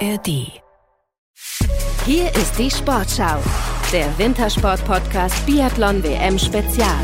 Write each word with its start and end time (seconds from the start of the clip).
ARD. 0.00 0.60
Hier 2.04 2.28
ist 2.34 2.58
die 2.58 2.70
Sportschau, 2.70 3.38
der 3.92 4.18
Wintersport-Podcast 4.18 5.46
Biathlon 5.46 6.02
WM 6.02 6.38
Spezial. 6.38 6.98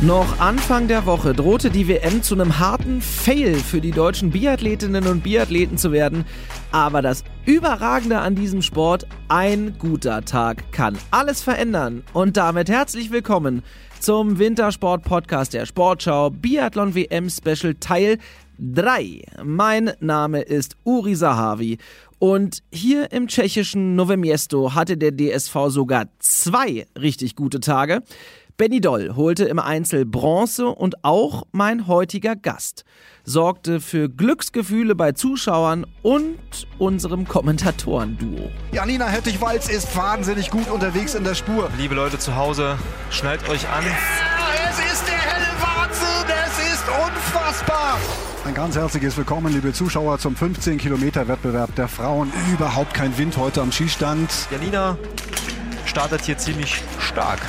Noch 0.00 0.40
Anfang 0.40 0.88
der 0.88 1.06
Woche 1.06 1.34
drohte 1.34 1.70
die 1.70 1.86
WM 1.86 2.22
zu 2.22 2.34
einem 2.34 2.58
harten 2.58 3.00
Fail 3.00 3.54
für 3.54 3.80
die 3.80 3.92
deutschen 3.92 4.30
Biathletinnen 4.30 5.06
und 5.06 5.22
Biathleten 5.22 5.78
zu 5.78 5.92
werden. 5.92 6.24
Aber 6.72 7.00
das 7.00 7.22
Überragende 7.44 8.18
an 8.18 8.34
diesem 8.34 8.60
Sport, 8.60 9.06
ein 9.28 9.76
guter 9.78 10.24
Tag 10.24 10.72
kann 10.72 10.98
alles 11.12 11.42
verändern. 11.42 12.02
Und 12.12 12.36
damit 12.36 12.68
herzlich 12.68 13.12
willkommen 13.12 13.62
zum 14.00 14.38
Wintersport-Podcast 14.38 15.54
der 15.54 15.64
Sportschau 15.64 16.30
Biathlon 16.30 16.94
WM 16.94 17.30
Special 17.30 17.74
Teil 17.74 18.18
3. 18.58 19.22
Mein 19.44 19.92
Name 20.00 20.40
ist 20.40 20.76
Uri 20.84 21.14
Sahavi 21.14 21.78
und 22.18 22.62
hier 22.72 23.12
im 23.12 23.28
tschechischen 23.28 23.98
Nové 23.98 24.16
Město 24.16 24.74
hatte 24.74 24.96
der 24.96 25.12
DSV 25.12 25.54
sogar 25.68 26.06
zwei 26.18 26.86
richtig 26.98 27.36
gute 27.36 27.60
Tage. 27.60 28.02
Benny 28.56 28.80
Doll 28.80 29.14
holte 29.16 29.44
im 29.44 29.58
Einzel 29.58 30.06
Bronze 30.06 30.68
und 30.68 31.04
auch 31.04 31.42
mein 31.52 31.86
heutiger 31.86 32.36
Gast 32.36 32.84
sorgte 33.24 33.80
für 33.80 34.08
Glücksgefühle 34.08 34.94
bei 34.94 35.12
Zuschauern 35.12 35.84
und 36.02 36.38
unserem 36.78 37.28
Kommentatorenduo. 37.28 38.50
Janina 38.72 39.08
Hettich-Walz 39.08 39.68
ist 39.68 39.94
wahnsinnig 39.94 40.50
gut 40.50 40.70
unterwegs 40.70 41.14
in 41.14 41.24
der 41.24 41.34
Spur. 41.34 41.68
Liebe 41.76 41.94
Leute 41.94 42.18
zu 42.18 42.34
Hause, 42.34 42.78
schnallt 43.10 43.46
euch 43.50 43.68
an. 43.68 43.84
Ja, 43.84 44.70
es 44.70 44.78
ist 44.92 45.06
der 45.06 45.18
helle 45.18 45.52
Wahnsinn, 45.60 46.34
es 46.46 46.72
ist 46.72 46.84
unfassbar. 46.88 47.98
Ein 48.46 48.54
ganz 48.54 48.76
herzliches 48.76 49.16
Willkommen, 49.16 49.52
liebe 49.52 49.72
Zuschauer, 49.72 50.20
zum 50.20 50.36
15-Kilometer-Wettbewerb 50.36 51.74
der 51.74 51.88
Frauen. 51.88 52.32
Überhaupt 52.52 52.94
kein 52.94 53.18
Wind 53.18 53.36
heute 53.36 53.60
am 53.60 53.72
Skistand. 53.72 54.30
Janina 54.52 54.96
startet 55.84 56.22
hier 56.22 56.38
ziemlich 56.38 56.80
stark. 57.00 57.40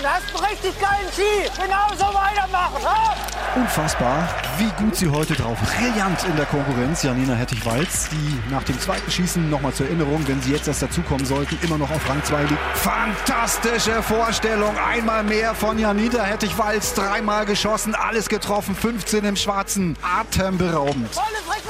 Hervorragend, 0.00 0.06
hast 0.06 0.34
einen 0.34 0.44
richtig 0.44 0.80
geilen 0.80 1.12
Ski. 1.12 1.62
Genauso 1.62 2.14
weitermachen. 2.14 2.84
Ha? 2.84 3.14
Unfassbar, 3.56 4.28
wie 4.58 4.70
gut 4.82 4.94
sie 4.94 5.08
heute 5.08 5.34
drauf. 5.34 5.58
Brillant 5.60 6.24
in 6.24 6.36
der 6.36 6.46
Konkurrenz, 6.46 7.02
Janina 7.02 7.34
Hettich-Walz, 7.34 8.08
die 8.10 8.40
nach 8.50 8.62
dem 8.62 8.78
zweiten 8.78 9.10
Schießen 9.10 9.50
nochmal 9.50 9.72
zur 9.72 9.86
Erinnerung, 9.86 10.26
wenn 10.28 10.40
sie 10.40 10.52
jetzt 10.52 10.68
erst 10.68 10.82
dazukommen 10.82 11.26
sollten, 11.26 11.58
immer 11.62 11.76
noch 11.76 11.90
auf 11.90 12.08
Rang 12.08 12.22
2 12.22 12.42
liegt. 12.42 12.60
Fantastische 12.74 14.02
Vorstellung, 14.02 14.76
einmal 14.78 15.24
mehr 15.24 15.54
von 15.54 15.78
Janina 15.78 16.22
Hettich-Walz, 16.22 16.94
dreimal 16.94 17.44
geschossen, 17.44 17.94
alles 17.94 18.28
getroffen, 18.28 18.76
15 18.76 19.24
im 19.24 19.36
Schwarzen, 19.36 19.96
atemberaubend. 20.02 21.12
Volle 21.12 21.40
jawohl. 21.48 21.69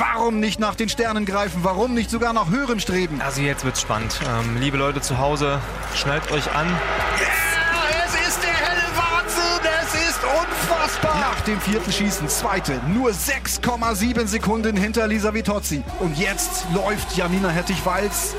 Warum 0.00 0.40
nicht 0.40 0.58
nach 0.58 0.76
den 0.76 0.88
Sternen 0.88 1.26
greifen? 1.26 1.62
Warum 1.62 1.92
nicht 1.92 2.08
sogar 2.08 2.32
nach 2.32 2.48
höherem 2.48 2.80
streben? 2.80 3.20
Also 3.20 3.42
jetzt 3.42 3.66
wird's 3.66 3.82
spannend. 3.82 4.18
Ähm, 4.26 4.56
liebe 4.58 4.78
Leute 4.78 5.02
zu 5.02 5.18
Hause, 5.18 5.60
schnallt 5.94 6.30
euch 6.32 6.50
an. 6.54 6.66
Ja, 6.70 8.06
es 8.06 8.28
ist 8.28 8.42
der 8.42 8.50
helle 8.50 8.88
Wahnsinn, 8.96 9.70
es 9.82 9.94
ist 9.94 10.20
unfassbar. 10.24 11.20
Nach 11.20 11.40
dem 11.42 11.60
vierten 11.60 11.92
Schießen, 11.92 12.30
zweite, 12.30 12.80
nur 12.88 13.10
6,7 13.10 14.26
Sekunden 14.26 14.74
hinter 14.74 15.06
Lisa 15.06 15.34
Vitozzi. 15.34 15.82
Und 15.98 16.16
jetzt 16.16 16.64
läuft 16.74 17.14
Janina 17.14 17.50
Hettich-Walz 17.50 18.34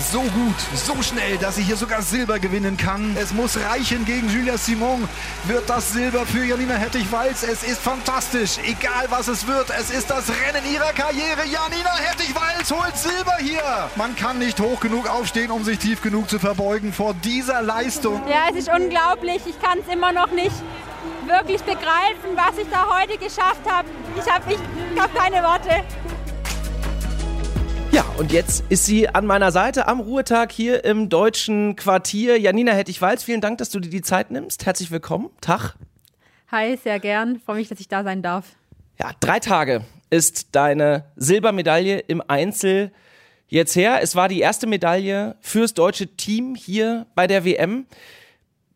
so 0.00 0.20
gut, 0.20 0.54
so 0.74 1.02
schnell, 1.02 1.36
dass 1.38 1.56
sie 1.56 1.62
hier 1.62 1.76
sogar 1.76 2.02
Silber 2.02 2.38
gewinnen 2.38 2.76
kann. 2.76 3.16
Es 3.20 3.32
muss 3.32 3.58
reichen 3.58 4.04
gegen 4.04 4.28
Julia 4.28 4.56
Simon. 4.56 5.08
Wird 5.44 5.68
das 5.68 5.92
Silber 5.92 6.24
für 6.26 6.44
Janina 6.44 6.74
Hettich-Walz? 6.74 7.42
Es 7.42 7.62
ist 7.62 7.80
fantastisch. 7.80 8.58
Egal 8.64 9.06
was 9.10 9.28
es 9.28 9.46
wird, 9.46 9.70
es 9.78 9.90
ist 9.90 10.10
das 10.10 10.28
Rennen 10.28 10.64
ihrer 10.72 10.92
Karriere. 10.92 11.42
Janina 11.44 11.96
Hettich-Walz 11.96 12.70
holt 12.70 12.96
Silber 12.96 13.36
hier. 13.40 13.90
Man 13.96 14.16
kann 14.16 14.38
nicht 14.38 14.60
hoch 14.60 14.80
genug 14.80 15.08
aufstehen, 15.08 15.50
um 15.50 15.64
sich 15.64 15.78
tief 15.78 16.00
genug 16.02 16.30
zu 16.30 16.38
verbeugen 16.38 16.92
vor 16.92 17.14
dieser 17.14 17.62
Leistung. 17.62 18.22
Ja, 18.28 18.48
es 18.50 18.56
ist 18.56 18.70
unglaublich. 18.72 19.42
Ich 19.46 19.60
kann 19.60 19.78
es 19.78 19.92
immer 19.92 20.12
noch 20.12 20.30
nicht 20.30 20.56
wirklich 21.26 21.62
begreifen, 21.62 22.34
was 22.34 22.58
ich 22.58 22.68
da 22.70 22.86
heute 22.98 23.18
geschafft 23.18 23.62
habe. 23.68 23.88
Ich 24.16 24.30
habe 24.30 24.52
ich 24.52 25.00
hab 25.00 25.14
keine 25.14 25.42
Worte. 25.42 25.84
Ja, 28.00 28.06
und 28.16 28.32
jetzt 28.32 28.64
ist 28.70 28.86
sie 28.86 29.10
an 29.10 29.26
meiner 29.26 29.52
Seite 29.52 29.86
am 29.86 30.00
Ruhetag 30.00 30.52
hier 30.52 30.86
im 30.86 31.10
deutschen 31.10 31.76
Quartier. 31.76 32.40
Janina 32.40 32.72
Hettich-Walz, 32.72 33.24
vielen 33.24 33.42
Dank, 33.42 33.58
dass 33.58 33.68
du 33.68 33.78
dir 33.78 33.90
die 33.90 34.00
Zeit 34.00 34.30
nimmst. 34.30 34.64
Herzlich 34.64 34.90
willkommen. 34.90 35.28
Tag. 35.42 35.74
Hi, 36.50 36.78
sehr 36.82 36.98
gern. 36.98 37.40
Freue 37.44 37.56
mich, 37.56 37.68
dass 37.68 37.78
ich 37.78 37.88
da 37.88 38.02
sein 38.02 38.22
darf. 38.22 38.56
Ja, 38.98 39.10
drei 39.20 39.38
Tage 39.38 39.84
ist 40.08 40.48
deine 40.52 41.04
Silbermedaille 41.16 41.98
im 41.98 42.22
Einzel 42.26 42.90
jetzt 43.48 43.76
her. 43.76 43.98
Es 44.00 44.16
war 44.16 44.28
die 44.28 44.40
erste 44.40 44.66
Medaille 44.66 45.36
fürs 45.42 45.74
deutsche 45.74 46.06
Team 46.06 46.54
hier 46.54 47.04
bei 47.14 47.26
der 47.26 47.44
WM. 47.44 47.84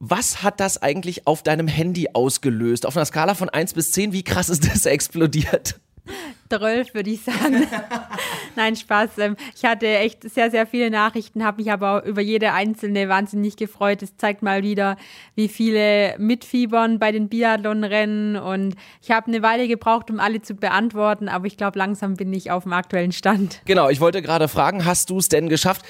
Was 0.01 0.43
hat 0.43 0.61
das 0.61 0.83
eigentlich 0.83 1.27
auf 1.27 1.43
deinem 1.43 1.67
Handy 1.67 2.09
ausgelöst? 2.13 2.85
Auf 2.85 2.95
einer 2.95 3.07
Skala 3.07 3.35
von 3.35 3.49
1 3.49 3.73
bis 3.73 3.91
10, 3.93 4.13
wie 4.13 4.23
krass 4.23 4.51
ist 4.51 4.71
das 4.71 4.85
explodiert? 4.85 5.81
12 6.51 6.93
würde 6.93 7.11
ich 7.11 7.23
sagen. 7.23 7.67
Nein, 8.57 8.77
Spaß. 8.77 9.19
Ähm, 9.19 9.37
Ich 9.57 9.65
hatte 9.65 9.87
echt 9.87 10.29
sehr, 10.29 10.51
sehr 10.51 10.67
viele 10.67 10.91
Nachrichten, 10.91 11.45
habe 11.45 11.63
mich 11.63 11.73
aber 11.73 12.05
über 12.05 12.21
jede 12.21 12.53
einzelne 12.53 13.09
wahnsinnig 13.09 13.57
gefreut. 13.57 14.03
Es 14.03 14.17
zeigt 14.17 14.43
mal 14.43 14.63
wieder, 14.63 14.97
wie 15.35 15.49
viele 15.49 16.15
mitfiebern 16.19 16.99
bei 16.99 17.13
den 17.13 17.29
Biathlon-Rennen 17.29 18.37
und 18.37 18.75
ich 19.03 19.11
habe 19.11 19.29
eine 19.29 19.43
Weile 19.43 19.69
gebraucht, 19.69 20.11
um 20.11 20.21
alle 20.21 20.43
zu 20.43 20.55
beantworten, 20.55 21.29
aber 21.29 21.47
ich 21.47 21.57
glaube, 21.57 21.79
langsam 21.79 22.15
bin 22.15 22.33
ich 22.33 22.51
auf 22.51 22.65
dem 22.65 22.73
aktuellen 22.73 23.13
Stand. 23.13 23.61
Genau, 23.65 23.89
ich 23.89 24.01
wollte 24.01 24.23
gerade 24.23 24.49
fragen, 24.49 24.85
hast 24.85 25.11
du 25.11 25.19
es 25.19 25.29
denn 25.29 25.49
geschafft? 25.49 25.85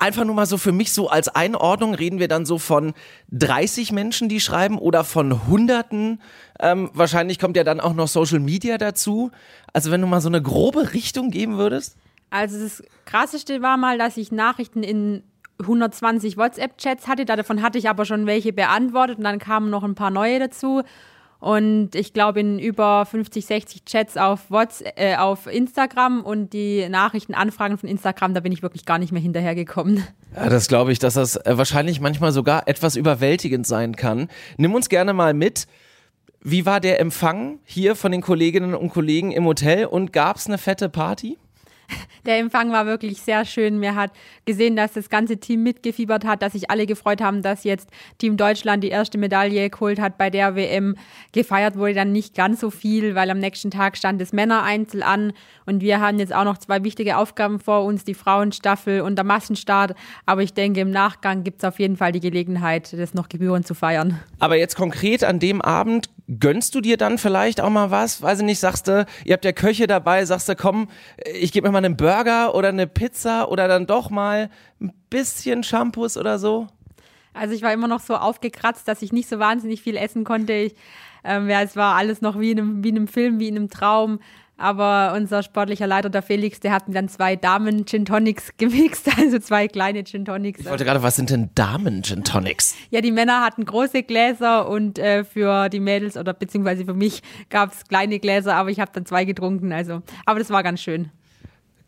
Einfach 0.00 0.24
nur 0.24 0.36
mal 0.36 0.46
so 0.46 0.58
für 0.58 0.70
mich 0.70 0.92
so 0.92 1.08
als 1.08 1.28
Einordnung, 1.28 1.92
reden 1.92 2.20
wir 2.20 2.28
dann 2.28 2.46
so 2.46 2.58
von 2.58 2.94
30 3.32 3.90
Menschen, 3.90 4.28
die 4.28 4.38
schreiben 4.38 4.78
oder 4.78 5.02
von 5.02 5.48
Hunderten? 5.48 6.20
Ähm, 6.60 6.90
wahrscheinlich 6.92 7.40
kommt 7.40 7.56
ja 7.56 7.64
dann 7.64 7.80
auch 7.80 7.94
noch 7.94 8.06
Social 8.06 8.38
Media 8.38 8.78
dazu. 8.78 9.32
Also 9.72 9.90
wenn 9.90 10.00
du 10.00 10.06
mal 10.06 10.20
so 10.20 10.28
eine 10.28 10.40
grobe 10.40 10.92
Richtung 10.94 11.32
geben 11.32 11.58
würdest? 11.58 11.96
Also 12.30 12.60
das 12.60 12.82
Krasseste 13.04 13.62
war 13.62 13.76
mal, 13.76 13.98
dass 13.98 14.16
ich 14.16 14.32
Nachrichten 14.32 14.82
in 14.82 15.22
120 15.60 16.36
WhatsApp-Chats 16.36 17.08
hatte. 17.08 17.24
Davon 17.24 17.62
hatte 17.62 17.78
ich 17.78 17.88
aber 17.88 18.04
schon 18.04 18.26
welche 18.26 18.52
beantwortet 18.52 19.18
und 19.18 19.24
dann 19.24 19.38
kamen 19.38 19.70
noch 19.70 19.82
ein 19.82 19.94
paar 19.94 20.10
neue 20.10 20.38
dazu. 20.38 20.82
Und 21.40 21.94
ich 21.94 22.12
glaube 22.12 22.40
in 22.40 22.58
über 22.58 23.06
50, 23.06 23.46
60 23.46 23.84
Chats 23.84 24.16
auf, 24.16 24.50
WhatsApp, 24.50 24.98
äh, 24.98 25.16
auf 25.16 25.46
Instagram 25.46 26.24
und 26.24 26.52
die 26.52 26.88
Nachrichtenanfragen 26.88 27.78
von 27.78 27.88
Instagram, 27.88 28.34
da 28.34 28.40
bin 28.40 28.50
ich 28.50 28.62
wirklich 28.62 28.84
gar 28.84 28.98
nicht 28.98 29.12
mehr 29.12 29.22
hinterhergekommen. 29.22 30.02
Ja, 30.34 30.48
das 30.48 30.66
glaube 30.66 30.90
ich, 30.90 30.98
dass 30.98 31.14
das 31.14 31.36
äh, 31.36 31.56
wahrscheinlich 31.56 32.00
manchmal 32.00 32.32
sogar 32.32 32.66
etwas 32.66 32.96
überwältigend 32.96 33.66
sein 33.66 33.94
kann. 33.94 34.28
Nimm 34.56 34.74
uns 34.74 34.88
gerne 34.88 35.12
mal 35.12 35.32
mit. 35.32 35.66
Wie 36.40 36.66
war 36.66 36.80
der 36.80 37.00
Empfang 37.00 37.60
hier 37.64 37.94
von 37.94 38.12
den 38.12 38.20
Kolleginnen 38.20 38.74
und 38.74 38.90
Kollegen 38.90 39.32
im 39.32 39.44
Hotel 39.44 39.86
und 39.86 40.12
gab 40.12 40.36
es 40.36 40.46
eine 40.46 40.58
fette 40.58 40.88
Party? 40.88 41.38
Der 42.26 42.38
Empfang 42.38 42.72
war 42.72 42.84
wirklich 42.84 43.22
sehr 43.22 43.44
schön. 43.44 43.78
Mir 43.78 43.94
hat 43.94 44.10
gesehen, 44.44 44.76
dass 44.76 44.92
das 44.92 45.08
ganze 45.08 45.38
Team 45.38 45.62
mitgefiebert 45.62 46.26
hat, 46.26 46.42
dass 46.42 46.52
sich 46.52 46.70
alle 46.70 46.86
gefreut 46.86 47.22
haben, 47.22 47.42
dass 47.42 47.64
jetzt 47.64 47.88
Team 48.18 48.36
Deutschland 48.36 48.84
die 48.84 48.88
erste 48.88 49.16
Medaille 49.16 49.70
geholt 49.70 49.98
hat 49.98 50.18
bei 50.18 50.28
der 50.28 50.54
WM. 50.54 50.96
Gefeiert 51.32 51.76
wurde 51.76 51.94
dann 51.94 52.12
nicht 52.12 52.34
ganz 52.34 52.60
so 52.60 52.70
viel, 52.70 53.14
weil 53.14 53.30
am 53.30 53.38
nächsten 53.38 53.70
Tag 53.70 53.96
stand 53.96 54.20
das 54.20 54.32
Männereinzel 54.32 55.02
an 55.02 55.32
und 55.64 55.80
wir 55.80 56.00
haben 56.00 56.18
jetzt 56.18 56.34
auch 56.34 56.44
noch 56.44 56.58
zwei 56.58 56.84
wichtige 56.84 57.16
Aufgaben 57.16 57.60
vor 57.60 57.84
uns, 57.84 58.04
die 58.04 58.14
Frauenstaffel 58.14 59.00
und 59.00 59.16
der 59.16 59.24
Massenstart. 59.24 59.94
Aber 60.26 60.42
ich 60.42 60.52
denke, 60.52 60.80
im 60.80 60.90
Nachgang 60.90 61.44
gibt 61.44 61.62
es 61.62 61.68
auf 61.68 61.78
jeden 61.78 61.96
Fall 61.96 62.12
die 62.12 62.20
Gelegenheit, 62.20 62.92
das 62.92 63.14
noch 63.14 63.28
gebührend 63.28 63.66
zu 63.66 63.74
feiern. 63.74 64.20
Aber 64.38 64.56
jetzt 64.56 64.76
konkret 64.76 65.24
an 65.24 65.38
dem 65.38 65.62
Abend, 65.62 66.10
gönnst 66.28 66.74
du 66.74 66.80
dir 66.80 66.96
dann 66.96 67.18
vielleicht 67.18 67.60
auch 67.60 67.70
mal 67.70 67.90
was? 67.90 68.22
Weiß 68.22 68.40
ich 68.40 68.44
nicht, 68.44 68.60
sagst 68.60 68.88
du, 68.88 69.06
ihr 69.24 69.32
habt 69.32 69.44
ja 69.44 69.52
Köche 69.52 69.86
dabei, 69.86 70.24
sagst 70.24 70.48
du, 70.48 70.56
komm, 70.56 70.88
ich 71.34 71.52
gebe 71.52 71.66
mir 71.66 71.72
mal 71.72 71.84
einen 71.84 71.96
Burger 71.96 72.54
oder 72.54 72.68
eine 72.68 72.86
Pizza 72.86 73.50
oder 73.50 73.68
dann 73.68 73.86
doch 73.86 74.10
mal 74.10 74.50
ein 74.80 74.92
bisschen 75.10 75.62
Shampoos 75.62 76.16
oder 76.16 76.38
so? 76.38 76.66
Also 77.32 77.54
ich 77.54 77.62
war 77.62 77.72
immer 77.72 77.88
noch 77.88 78.00
so 78.00 78.16
aufgekratzt, 78.16 78.88
dass 78.88 79.02
ich 79.02 79.12
nicht 79.12 79.28
so 79.28 79.38
wahnsinnig 79.38 79.80
viel 79.80 79.96
essen 79.96 80.24
konnte. 80.24 80.52
Ich, 80.52 80.74
ähm, 81.24 81.48
ja, 81.48 81.62
es 81.62 81.76
war 81.76 81.94
alles 81.94 82.20
noch 82.20 82.38
wie 82.38 82.50
in, 82.50 82.58
einem, 82.58 82.84
wie 82.84 82.88
in 82.90 82.96
einem 82.96 83.08
Film, 83.08 83.38
wie 83.38 83.48
in 83.48 83.56
einem 83.56 83.70
Traum. 83.70 84.18
Aber 84.60 85.14
unser 85.16 85.44
sportlicher 85.44 85.86
Leiter, 85.86 86.10
der 86.10 86.20
Felix, 86.20 86.58
der 86.58 86.72
hat 86.72 86.88
mir 86.88 86.94
dann 86.94 87.08
zwei 87.08 87.36
Damen 87.36 87.86
Gin 87.86 88.04
Tonics 88.04 88.50
gemixt, 88.58 89.08
also 89.16 89.38
zwei 89.38 89.68
kleine 89.68 90.02
Gin 90.02 90.24
Tonics. 90.24 90.60
Ich 90.60 90.66
wollte 90.66 90.84
gerade, 90.84 91.00
was 91.00 91.14
sind 91.14 91.30
denn 91.30 91.50
Damen-Gin 91.54 92.24
Tonics? 92.24 92.74
Ja, 92.90 93.00
die 93.00 93.12
Männer 93.12 93.40
hatten 93.40 93.64
große 93.64 94.02
Gläser 94.02 94.68
und 94.68 94.98
äh, 94.98 95.22
für 95.22 95.68
die 95.68 95.78
Mädels 95.78 96.16
oder 96.16 96.34
beziehungsweise 96.34 96.84
für 96.84 96.94
mich 96.94 97.22
gab 97.50 97.72
es 97.72 97.84
kleine 97.84 98.18
Gläser, 98.18 98.56
aber 98.56 98.70
ich 98.70 98.80
habe 98.80 98.90
dann 98.92 99.06
zwei 99.06 99.24
getrunken. 99.24 99.72
Also, 99.72 100.02
aber 100.26 100.40
das 100.40 100.50
war 100.50 100.64
ganz 100.64 100.82
schön. 100.82 101.10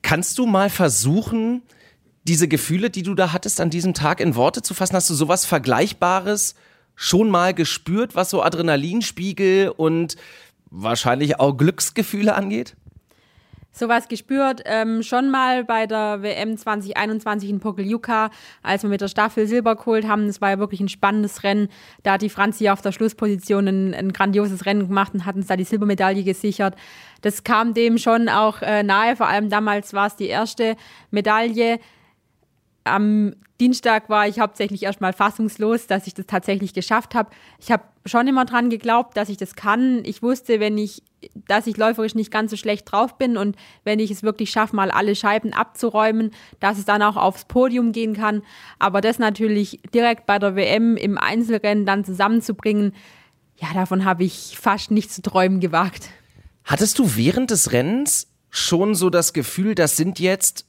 Kannst 0.03 0.39
du 0.39 0.47
mal 0.47 0.71
versuchen, 0.71 1.63
diese 2.23 2.47
Gefühle, 2.47 2.89
die 2.89 3.03
du 3.03 3.17
da 3.17 3.33
hattest, 3.33 3.61
an 3.61 3.71
diesem 3.71 3.95
Tag 3.95 4.21
in 4.21 4.37
Worte 4.37 4.63
zu 4.63 4.75
fassen? 4.75 4.95
Hast 4.95 5.11
du 5.11 5.15
sowas 5.15 5.45
Vergleichbares 5.45 6.55
schon 6.95 7.31
mal 7.31 7.53
gespürt, 7.53 8.15
was 8.15 8.31
so 8.31 8.43
Adrenalinspiegel 8.43 9.71
und 9.71 10.17
wahrscheinlich 10.71 11.39
auch 11.41 11.57
Glücksgefühle 11.57 12.35
angeht? 12.35 12.77
sowas 13.73 14.09
gespürt, 14.09 14.63
ähm, 14.65 15.03
schon 15.03 15.31
mal 15.31 15.65
bei 15.65 15.87
der 15.87 16.23
WM 16.23 16.57
2021 16.57 17.49
in 17.49 17.61
Pokljuka, 17.61 18.31
als 18.63 18.83
wir 18.83 18.91
mit 18.91 19.01
der 19.01 19.09
Staffel 19.09 19.47
Silber 19.47 19.77
geholt 19.77 20.07
haben. 20.07 20.27
Das 20.27 20.41
war 20.41 20.51
ja 20.51 20.59
wirklich 20.59 20.81
ein 20.81 20.89
spannendes 20.89 21.45
Rennen. 21.45 21.69
Da 22.03 22.13
hat 22.13 22.23
die 22.23 22.31
Franzi 22.31 22.69
auf 22.69 22.83
der 22.83 22.93
Schlussposition 22.93 23.69
ein, 23.69 23.95
ein 23.95 24.13
grandioses 24.13 24.67
Rennen 24.67 24.89
gemacht 24.89 25.15
und 25.15 25.25
hat 25.25 25.37
uns 25.37 25.47
da 25.47 25.57
die 25.57 25.65
Silbermedaille 25.65 26.25
gesichert. 26.25 26.75
Das 27.23 27.45
kam 27.45 27.75
dem 27.75 27.99
schon 27.99 28.29
auch 28.29 28.61
äh, 28.63 28.83
nahe, 28.83 29.17
vor 29.17 29.29
allem 29.29 29.51
damals 29.51 29.93
war 29.93 30.07
es 30.07 30.17
die 30.17 30.29
erste 30.29 30.77
Medaille. 31.11 31.79
Am 32.85 33.35
Dienstag 33.61 34.09
war 34.09 34.27
ich 34.27 34.41
hauptsächlich 34.41 34.83
erstmal 34.83 35.13
fassungslos, 35.13 35.87
dass 35.87 36.07
ich 36.07 36.15
das 36.15 36.27
tatsächlich 36.27 36.73
geschafft 36.73 37.15
habe. 37.15 37.31
Ich 37.59 37.71
habe 37.71 37.83
schon 38.07 38.27
immer 38.27 38.47
dran 38.47 38.71
geglaubt, 38.71 39.17
dass 39.17 39.29
ich 39.29 39.37
das 39.37 39.55
kann. 39.55 40.03
Ich 40.05 40.23
wusste, 40.23 40.61
wenn 40.61 40.79
ich, 40.79 41.03
dass 41.35 41.67
ich 41.67 41.77
läuferisch 41.77 42.15
nicht 42.15 42.31
ganz 42.31 42.51
so 42.51 42.57
schlecht 42.57 42.91
drauf 42.91 43.19
bin 43.19 43.37
und 43.37 43.57
wenn 43.85 43.99
ich 43.99 44.11
es 44.11 44.23
wirklich 44.23 44.51
schaffe, 44.51 44.75
mal 44.75 44.91
alle 44.91 45.15
Scheiben 45.15 45.53
abzuräumen, 45.53 46.31
dass 46.59 46.79
es 46.79 46.87
dann 46.87 47.03
auch 47.03 47.17
aufs 47.17 47.45
Podium 47.45 47.93
gehen 47.93 48.15
kann. 48.15 48.43
Aber 48.79 49.03
das 49.03 49.19
natürlich 49.19 49.81
direkt 49.93 50.25
bei 50.25 50.39
der 50.39 50.57
WM 50.57 50.97
im 50.97 51.19
Einzelrennen 51.19 51.85
dann 51.85 52.05
zusammenzubringen, 52.05 52.95
ja, 53.57 53.69
davon 53.75 54.07
habe 54.07 54.25
ich 54.25 54.57
fast 54.59 54.91
nicht 54.91 55.13
zu 55.13 55.21
träumen 55.21 55.61
gewagt. 55.61 56.09
Hattest 56.65 56.99
du 56.99 57.17
während 57.17 57.51
des 57.51 57.73
Rennens 57.73 58.29
schon 58.49 58.95
so 58.95 59.11
das 59.11 59.35
Gefühl, 59.35 59.75
das 59.75 59.97
sind 59.97 60.19
jetzt 60.19 60.65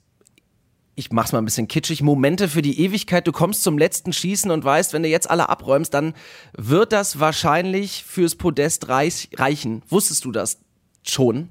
ich 0.96 1.12
mach's 1.12 1.32
mal 1.32 1.40
ein 1.40 1.46
bisschen 1.46 1.68
kitschig, 1.68 2.02
Momente 2.02 2.48
für 2.48 2.62
die 2.62 2.80
Ewigkeit. 2.82 3.26
Du 3.26 3.32
kommst 3.32 3.64
zum 3.64 3.78
letzten 3.78 4.14
Schießen 4.14 4.52
und 4.52 4.64
weißt, 4.64 4.94
wenn 4.94 5.04
du 5.04 5.10
jetzt 5.10 5.30
alle 5.30 5.50
abräumst, 5.50 5.94
dann 5.94 6.14
wird 6.58 6.92
das 6.92 7.20
wahrscheinlich 7.20 8.04
fürs 8.04 8.36
Podest 8.36 8.90
reich, 8.90 9.30
reichen. 9.36 9.84
Wusstest 9.88 10.26
du 10.26 10.32
das 10.32 10.60
schon? 11.04 11.50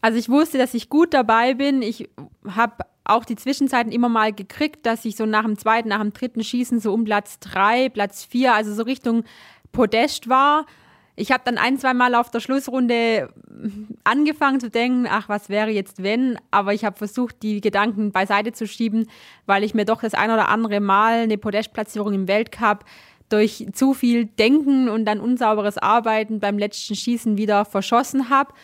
Also 0.00 0.18
ich 0.18 0.28
wusste, 0.28 0.58
dass 0.58 0.74
ich 0.74 0.88
gut 0.88 1.14
dabei 1.14 1.54
bin. 1.54 1.82
Ich 1.82 2.08
habe 2.48 2.84
auch 3.04 3.24
die 3.24 3.36
Zwischenzeiten 3.36 3.92
immer 3.92 4.08
mal 4.08 4.32
gekriegt, 4.32 4.86
dass 4.86 5.04
ich 5.04 5.16
so 5.16 5.26
nach 5.26 5.44
dem 5.44 5.58
zweiten, 5.58 5.88
nach 5.88 6.00
dem 6.00 6.12
dritten 6.12 6.42
Schießen 6.42 6.80
so 6.80 6.92
um 6.92 7.04
Platz 7.04 7.38
drei, 7.38 7.88
Platz 7.88 8.24
vier, 8.24 8.54
also 8.54 8.74
so 8.74 8.82
Richtung 8.82 9.24
Podest 9.72 10.28
war. 10.28 10.66
Ich 11.20 11.32
habe 11.32 11.42
dann 11.44 11.58
ein, 11.58 11.78
zwei 11.78 11.92
Mal 11.92 12.14
auf 12.14 12.30
der 12.30 12.40
Schlussrunde 12.40 13.28
angefangen 14.04 14.58
zu 14.58 14.70
denken, 14.70 15.06
ach, 15.06 15.28
was 15.28 15.50
wäre 15.50 15.68
jetzt 15.68 16.02
wenn? 16.02 16.38
Aber 16.50 16.72
ich 16.72 16.82
habe 16.82 16.96
versucht, 16.96 17.42
die 17.42 17.60
Gedanken 17.60 18.10
beiseite 18.10 18.52
zu 18.52 18.66
schieben, 18.66 19.06
weil 19.44 19.62
ich 19.62 19.74
mir 19.74 19.84
doch 19.84 20.00
das 20.00 20.14
ein 20.14 20.30
oder 20.30 20.48
andere 20.48 20.80
Mal 20.80 21.24
eine 21.24 21.36
Podestplatzierung 21.36 22.14
im 22.14 22.26
Weltcup 22.26 22.86
durch 23.28 23.66
zu 23.74 23.92
viel 23.92 24.24
Denken 24.24 24.88
und 24.88 25.04
dann 25.04 25.20
unsauberes 25.20 25.76
Arbeiten 25.76 26.40
beim 26.40 26.56
letzten 26.56 26.96
Schießen 26.96 27.36
wieder 27.36 27.66
verschossen 27.66 28.30
habe. 28.30 28.54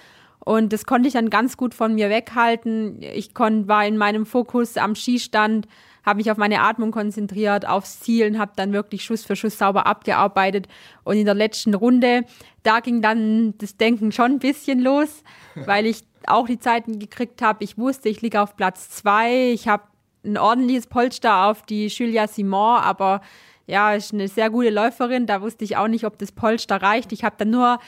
Und 0.40 0.72
das 0.72 0.86
konnte 0.86 1.08
ich 1.08 1.12
dann 1.12 1.28
ganz 1.28 1.58
gut 1.58 1.74
von 1.74 1.94
mir 1.94 2.08
weghalten. 2.08 3.02
Ich 3.02 3.34
konnt, 3.34 3.68
war 3.68 3.86
in 3.86 3.98
meinem 3.98 4.24
Fokus 4.24 4.78
am 4.78 4.94
Skistand, 4.94 5.68
habe 6.06 6.18
mich 6.18 6.30
auf 6.30 6.36
meine 6.36 6.60
Atmung 6.62 6.92
konzentriert, 6.92 7.66
aufs 7.66 8.00
Ziel 8.00 8.28
und 8.28 8.38
habe 8.38 8.52
dann 8.54 8.72
wirklich 8.72 9.04
Schuss 9.04 9.24
für 9.24 9.34
Schuss 9.34 9.58
sauber 9.58 9.86
abgearbeitet. 9.86 10.68
Und 11.02 11.16
in 11.16 11.24
der 11.24 11.34
letzten 11.34 11.74
Runde, 11.74 12.24
da 12.62 12.78
ging 12.78 13.02
dann 13.02 13.54
das 13.58 13.76
Denken 13.76 14.12
schon 14.12 14.32
ein 14.32 14.38
bisschen 14.38 14.80
los, 14.80 15.24
weil 15.66 15.84
ich 15.84 16.04
auch 16.26 16.46
die 16.46 16.60
Zeiten 16.60 17.00
gekriegt 17.00 17.42
habe. 17.42 17.64
Ich 17.64 17.76
wusste, 17.76 18.08
ich 18.08 18.22
liege 18.22 18.40
auf 18.40 18.56
Platz 18.56 18.88
zwei. 18.90 19.50
Ich 19.50 19.66
habe 19.66 19.82
ein 20.24 20.38
ordentliches 20.38 20.86
Polster 20.86 21.46
auf 21.46 21.62
die 21.62 21.88
Julia 21.88 22.28
Simon, 22.28 22.78
aber 22.80 23.20
ja, 23.66 23.92
ist 23.94 24.14
eine 24.14 24.28
sehr 24.28 24.48
gute 24.50 24.70
Läuferin. 24.70 25.26
Da 25.26 25.42
wusste 25.42 25.64
ich 25.64 25.76
auch 25.76 25.88
nicht, 25.88 26.04
ob 26.04 26.18
das 26.18 26.30
Polster 26.30 26.80
reicht. 26.80 27.12
Ich 27.12 27.24
habe 27.24 27.34
dann 27.38 27.50
nur 27.50 27.80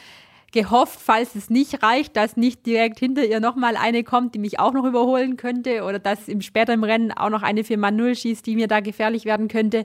gehofft, 0.53 0.99
falls 1.00 1.35
es 1.35 1.50
nicht 1.50 1.83
reicht, 1.83 2.17
dass 2.17 2.37
nicht 2.37 2.65
direkt 2.65 2.99
hinter 2.99 3.25
ihr 3.25 3.41
nochmal 3.41 3.77
eine 3.77 4.03
kommt, 4.03 4.35
die 4.35 4.39
mich 4.39 4.59
auch 4.59 4.73
noch 4.73 4.85
überholen 4.85 5.37
könnte 5.37 5.83
oder 5.85 5.99
dass 5.99 6.29
im 6.29 6.41
späteren 6.41 6.85
Rennen 6.85 7.12
auch 7.12 7.31
noch 7.31 7.43
eine 7.43 7.62
4x0 7.62 8.15
schießt, 8.15 8.47
die 8.47 8.56
mir 8.56 8.69
da 8.69 8.81
gefährlich 8.81 9.25
werden 9.25 9.49
könnte. 9.49 9.85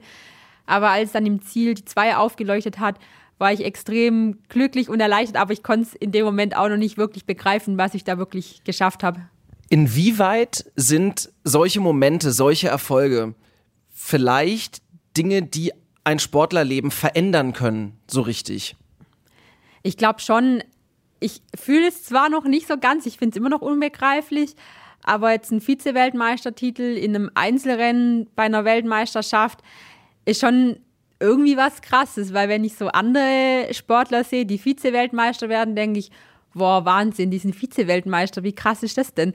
Aber 0.65 0.89
als 0.89 1.12
dann 1.12 1.25
im 1.25 1.42
Ziel 1.42 1.74
die 1.74 1.86
2 1.86 2.15
aufgeleuchtet 2.15 2.80
hat, 2.80 2.98
war 3.38 3.51
ich 3.51 3.65
extrem 3.65 4.39
glücklich 4.48 4.88
und 4.88 5.01
erleichtert, 5.01 5.38
aber 5.38 5.51
ich 5.51 5.63
konnte 5.63 5.89
es 5.89 5.95
in 5.95 6.12
dem 6.12 6.24
Moment 6.24 6.56
auch 6.56 6.69
noch 6.69 6.77
nicht 6.77 6.98
wirklich 6.98 7.25
begreifen, 7.25 7.77
was 7.77 7.94
ich 7.94 8.06
da 8.06 8.18
wirklich 8.18 8.63
geschafft 8.63 9.04
habe. 9.04 9.21
Inwieweit 9.69 10.71
sind 10.75 11.31
solche 11.44 11.81
Momente, 11.81 12.31
solche 12.31 12.69
Erfolge 12.69 13.33
vielleicht 13.89 14.81
Dinge, 15.18 15.42
die 15.42 15.74
ein 16.04 16.19
Sportlerleben 16.19 16.92
verändern 16.92 17.54
können, 17.54 17.98
so 18.09 18.21
richtig? 18.21 18.75
Ich 19.83 19.97
glaube 19.97 20.19
schon, 20.19 20.63
ich 21.19 21.41
fühle 21.56 21.88
es 21.88 22.03
zwar 22.03 22.30
noch 22.30 22.45
nicht 22.45 22.68
so 22.68 22.77
ganz, 22.77 23.06
ich 23.06 23.18
finde 23.18 23.35
es 23.35 23.38
immer 23.38 23.50
noch 23.50 23.62
unbegreiflich, 23.62 24.56
aber 25.03 25.31
jetzt 25.31 25.51
ein 25.51 25.62
Vize-Weltmeistertitel 25.62 26.97
in 26.97 27.15
einem 27.15 27.31
Einzelrennen 27.35 28.30
bei 28.35 28.44
einer 28.44 28.65
Weltmeisterschaft 28.65 29.59
ist 30.25 30.41
schon 30.41 30.77
irgendwie 31.19 31.57
was 31.57 31.81
Krasses, 31.81 32.33
weil 32.33 32.50
wenn 32.50 32.63
ich 32.63 32.75
so 32.75 32.88
andere 32.88 33.68
Sportler 33.71 34.24
sehe, 34.24 34.45
die 34.45 34.57
Vize-Weltmeister 34.57 35.50
werden, 35.50 35.75
denke 35.75 36.00
ich, 36.00 36.12
boah, 36.53 36.85
Wahnsinn, 36.85 37.31
die 37.31 37.39
sind 37.39 37.56
Vize-Weltmeister, 37.56 38.44
wie 38.44 38.53
krass 38.53 38.83
ist 38.83 38.97
das 38.97 39.13
denn? 39.13 39.33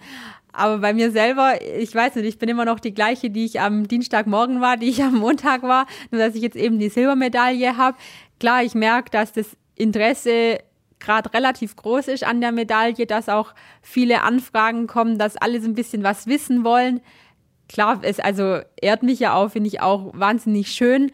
Aber 0.53 0.79
bei 0.79 0.93
mir 0.93 1.11
selber, 1.11 1.55
ich 1.62 1.95
weiß 1.95 2.17
nicht, 2.17 2.27
ich 2.27 2.39
bin 2.39 2.49
immer 2.49 2.65
noch 2.65 2.81
die 2.81 2.95
gleiche, 2.95 3.31
die 3.31 3.45
ich 3.45 3.61
am 3.61 3.87
Dienstagmorgen 3.87 4.61
war, 4.61 4.77
die 4.77 4.89
ich 4.89 5.03
am 5.03 5.17
Montag 5.17 5.62
war, 5.62 5.87
nur 6.11 6.21
dass 6.21 6.35
ich 6.35 6.43
jetzt 6.43 6.56
eben 6.56 6.79
die 6.79 6.89
Silbermedaille 6.89 7.77
habe. 7.77 7.97
Klar, 8.41 8.62
ich 8.62 8.75
merke, 8.75 9.11
dass 9.11 9.33
das 9.33 9.56
Interesse 9.79 10.59
gerade 11.01 11.33
relativ 11.33 11.77
groß 11.77 12.09
ist 12.09 12.25
an 12.25 12.41
der 12.41 12.53
Medaille, 12.53 13.07
dass 13.07 13.29
auch 13.29 13.55
viele 13.83 14.23
Anfragen 14.23 14.87
kommen, 14.87 15.19
dass 15.19 15.37
alle 15.37 15.61
so 15.61 15.69
ein 15.69 15.75
bisschen 15.75 16.03
was 16.03 16.27
wissen 16.27 16.65
wollen. 16.65 17.01
Klar, 17.69 18.01
es 18.03 18.19
also 18.19 18.61
ehrt 18.81 19.03
mich 19.03 19.21
ja 19.21 19.35
auch, 19.35 19.51
finde 19.51 19.69
ich 19.69 19.81
auch 19.81 20.11
wahnsinnig 20.15 20.73
schön. 20.73 21.13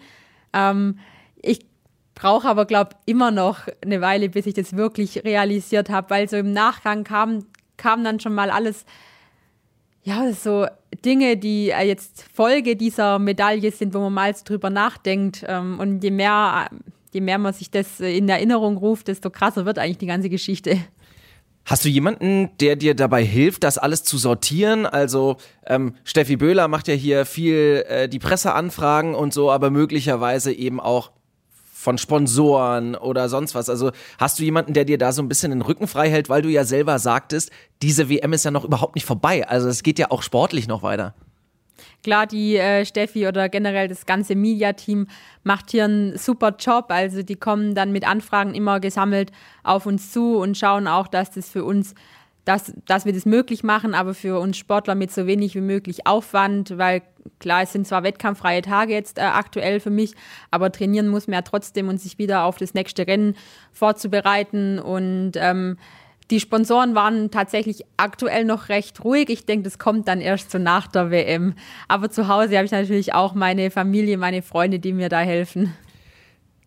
Ähm, 0.52 0.98
ich 1.42 1.66
brauche 2.14 2.48
aber, 2.48 2.64
glaube 2.64 2.90
immer 3.06 3.30
noch 3.30 3.66
eine 3.84 4.00
Weile, 4.00 4.28
bis 4.28 4.46
ich 4.46 4.54
das 4.54 4.76
wirklich 4.76 5.24
realisiert 5.24 5.90
habe, 5.90 6.10
weil 6.10 6.28
so 6.28 6.36
im 6.36 6.52
Nachgang 6.52 7.04
kam, 7.04 7.46
kam 7.76 8.04
dann 8.04 8.20
schon 8.20 8.34
mal 8.34 8.50
alles, 8.50 8.84
ja, 10.04 10.32
so 10.32 10.66
Dinge, 11.04 11.36
die 11.36 11.70
äh, 11.70 11.86
jetzt 11.86 12.24
Folge 12.32 12.76
dieser 12.76 13.18
Medaille 13.18 13.72
sind, 13.72 13.94
wo 13.94 14.00
man 14.00 14.14
mal 14.14 14.34
drüber 14.44 14.70
nachdenkt. 14.70 15.44
Ähm, 15.48 15.80
und 15.80 16.04
je 16.04 16.10
mehr 16.10 16.68
je 17.14 17.20
mehr 17.20 17.38
man 17.38 17.54
sich 17.54 17.70
das 17.70 18.00
äh, 18.00 18.16
in 18.16 18.28
Erinnerung 18.28 18.76
ruft, 18.76 19.08
desto 19.08 19.30
krasser 19.30 19.64
wird 19.64 19.78
eigentlich 19.78 19.98
die 19.98 20.06
ganze 20.06 20.28
Geschichte. 20.28 20.78
Hast 21.64 21.84
du 21.84 21.88
jemanden, 21.88 22.50
der 22.60 22.76
dir 22.76 22.94
dabei 22.94 23.24
hilft, 23.24 23.64
das 23.64 23.78
alles 23.78 24.04
zu 24.04 24.18
sortieren? 24.18 24.84
Also 24.84 25.36
ähm, 25.66 25.94
Steffi 26.04 26.36
Böhler 26.36 26.68
macht 26.68 26.88
ja 26.88 26.94
hier 26.94 27.24
viel 27.24 27.84
äh, 27.88 28.08
die 28.08 28.18
Presseanfragen 28.18 29.14
und 29.14 29.32
so, 29.32 29.50
aber 29.50 29.70
möglicherweise 29.70 30.52
eben 30.52 30.78
auch 30.78 31.12
von 31.72 31.96
Sponsoren 31.96 32.96
oder 32.96 33.30
sonst 33.30 33.54
was. 33.54 33.70
Also 33.70 33.92
hast 34.18 34.38
du 34.38 34.42
jemanden, 34.42 34.74
der 34.74 34.84
dir 34.84 34.98
da 34.98 35.12
so 35.12 35.22
ein 35.22 35.28
bisschen 35.28 35.50
den 35.50 35.62
Rücken 35.62 35.86
frei 35.86 36.10
hält, 36.10 36.28
weil 36.28 36.42
du 36.42 36.50
ja 36.50 36.64
selber 36.64 36.98
sagtest, 36.98 37.50
diese 37.80 38.10
WM 38.10 38.32
ist 38.34 38.44
ja 38.44 38.50
noch 38.50 38.64
überhaupt 38.64 38.94
nicht 38.94 39.06
vorbei. 39.06 39.46
Also 39.48 39.68
es 39.68 39.82
geht 39.82 39.98
ja 39.98 40.10
auch 40.10 40.22
sportlich 40.22 40.66
noch 40.66 40.82
weiter. 40.82 41.14
Klar, 42.04 42.26
die 42.26 42.56
äh, 42.56 42.84
Steffi 42.84 43.26
oder 43.26 43.48
generell 43.48 43.88
das 43.88 44.04
ganze 44.04 44.36
Media-Team 44.36 45.06
macht 45.42 45.70
hier 45.70 45.84
einen 45.84 46.18
super 46.18 46.54
Job. 46.58 46.86
Also 46.88 47.22
die 47.22 47.36
kommen 47.36 47.74
dann 47.74 47.92
mit 47.92 48.06
Anfragen 48.06 48.54
immer 48.54 48.78
gesammelt 48.78 49.32
auf 49.62 49.86
uns 49.86 50.12
zu 50.12 50.36
und 50.36 50.58
schauen 50.58 50.86
auch, 50.86 51.08
dass 51.08 51.30
das 51.30 51.48
für 51.48 51.64
uns, 51.64 51.94
dass, 52.44 52.74
dass 52.84 53.06
wir 53.06 53.14
das 53.14 53.24
möglich 53.24 53.64
machen, 53.64 53.94
aber 53.94 54.12
für 54.12 54.38
uns 54.38 54.58
Sportler 54.58 54.94
mit 54.94 55.12
so 55.12 55.26
wenig 55.26 55.54
wie 55.54 55.62
möglich 55.62 56.06
Aufwand, 56.06 56.76
weil 56.76 57.00
klar, 57.38 57.62
es 57.62 57.72
sind 57.72 57.86
zwar 57.86 58.02
wettkampffreie 58.02 58.60
Tage 58.60 58.92
jetzt 58.92 59.16
äh, 59.16 59.22
aktuell 59.22 59.80
für 59.80 59.88
mich, 59.88 60.12
aber 60.50 60.70
trainieren 60.70 61.08
muss 61.08 61.26
man 61.26 61.36
ja 61.36 61.42
trotzdem 61.42 61.88
und 61.88 62.02
sich 62.02 62.18
wieder 62.18 62.44
auf 62.44 62.58
das 62.58 62.74
nächste 62.74 63.06
Rennen 63.06 63.34
vorzubereiten 63.72 64.78
und 64.78 65.32
ähm, 65.36 65.78
die 66.30 66.40
Sponsoren 66.40 66.94
waren 66.94 67.30
tatsächlich 67.30 67.84
aktuell 67.96 68.44
noch 68.44 68.68
recht 68.68 69.04
ruhig. 69.04 69.28
Ich 69.28 69.44
denke, 69.44 69.64
das 69.64 69.78
kommt 69.78 70.08
dann 70.08 70.20
erst 70.20 70.50
so 70.50 70.58
nach 70.58 70.86
der 70.86 71.10
WM. 71.10 71.54
Aber 71.88 72.10
zu 72.10 72.28
Hause 72.28 72.56
habe 72.56 72.64
ich 72.64 72.72
natürlich 72.72 73.12
auch 73.14 73.34
meine 73.34 73.70
Familie, 73.70 74.16
meine 74.16 74.42
Freunde, 74.42 74.78
die 74.78 74.92
mir 74.92 75.08
da 75.08 75.20
helfen. 75.20 75.74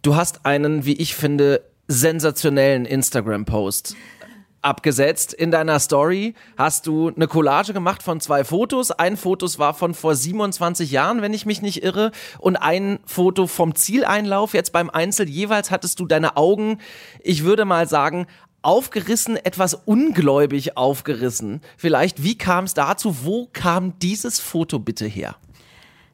Du 0.03 0.15
hast 0.15 0.45
einen, 0.45 0.85
wie 0.85 0.93
ich 0.93 1.15
finde, 1.15 1.61
sensationellen 1.87 2.85
Instagram-Post 2.85 3.95
abgesetzt. 4.61 5.33
In 5.33 5.51
deiner 5.51 5.79
Story 5.79 6.33
hast 6.57 6.87
du 6.87 7.11
eine 7.15 7.27
Collage 7.27 7.73
gemacht 7.73 8.03
von 8.03 8.19
zwei 8.19 8.43
Fotos. 8.43 8.91
Ein 8.91 9.17
Foto 9.17 9.47
war 9.57 9.73
von 9.73 9.93
vor 9.93 10.15
27 10.15 10.91
Jahren, 10.91 11.21
wenn 11.21 11.33
ich 11.33 11.45
mich 11.45 11.61
nicht 11.61 11.83
irre, 11.83 12.11
und 12.39 12.57
ein 12.57 12.99
Foto 13.05 13.47
vom 13.47 13.75
Zieleinlauf. 13.75 14.53
Jetzt 14.53 14.73
beim 14.73 14.89
Einzel 14.89 15.29
jeweils 15.29 15.71
hattest 15.71 15.99
du 15.99 16.05
deine 16.05 16.37
Augen, 16.37 16.79
ich 17.21 17.43
würde 17.43 17.65
mal 17.65 17.87
sagen, 17.87 18.27
aufgerissen, 18.61 19.37
etwas 19.37 19.73
ungläubig 19.73 20.77
aufgerissen. 20.77 21.61
Vielleicht, 21.77 22.23
wie 22.23 22.37
kam 22.37 22.65
es 22.65 22.73
dazu? 22.73 23.23
Wo 23.23 23.47
kam 23.51 23.97
dieses 23.99 24.39
Foto 24.39 24.79
bitte 24.79 25.05
her? 25.05 25.35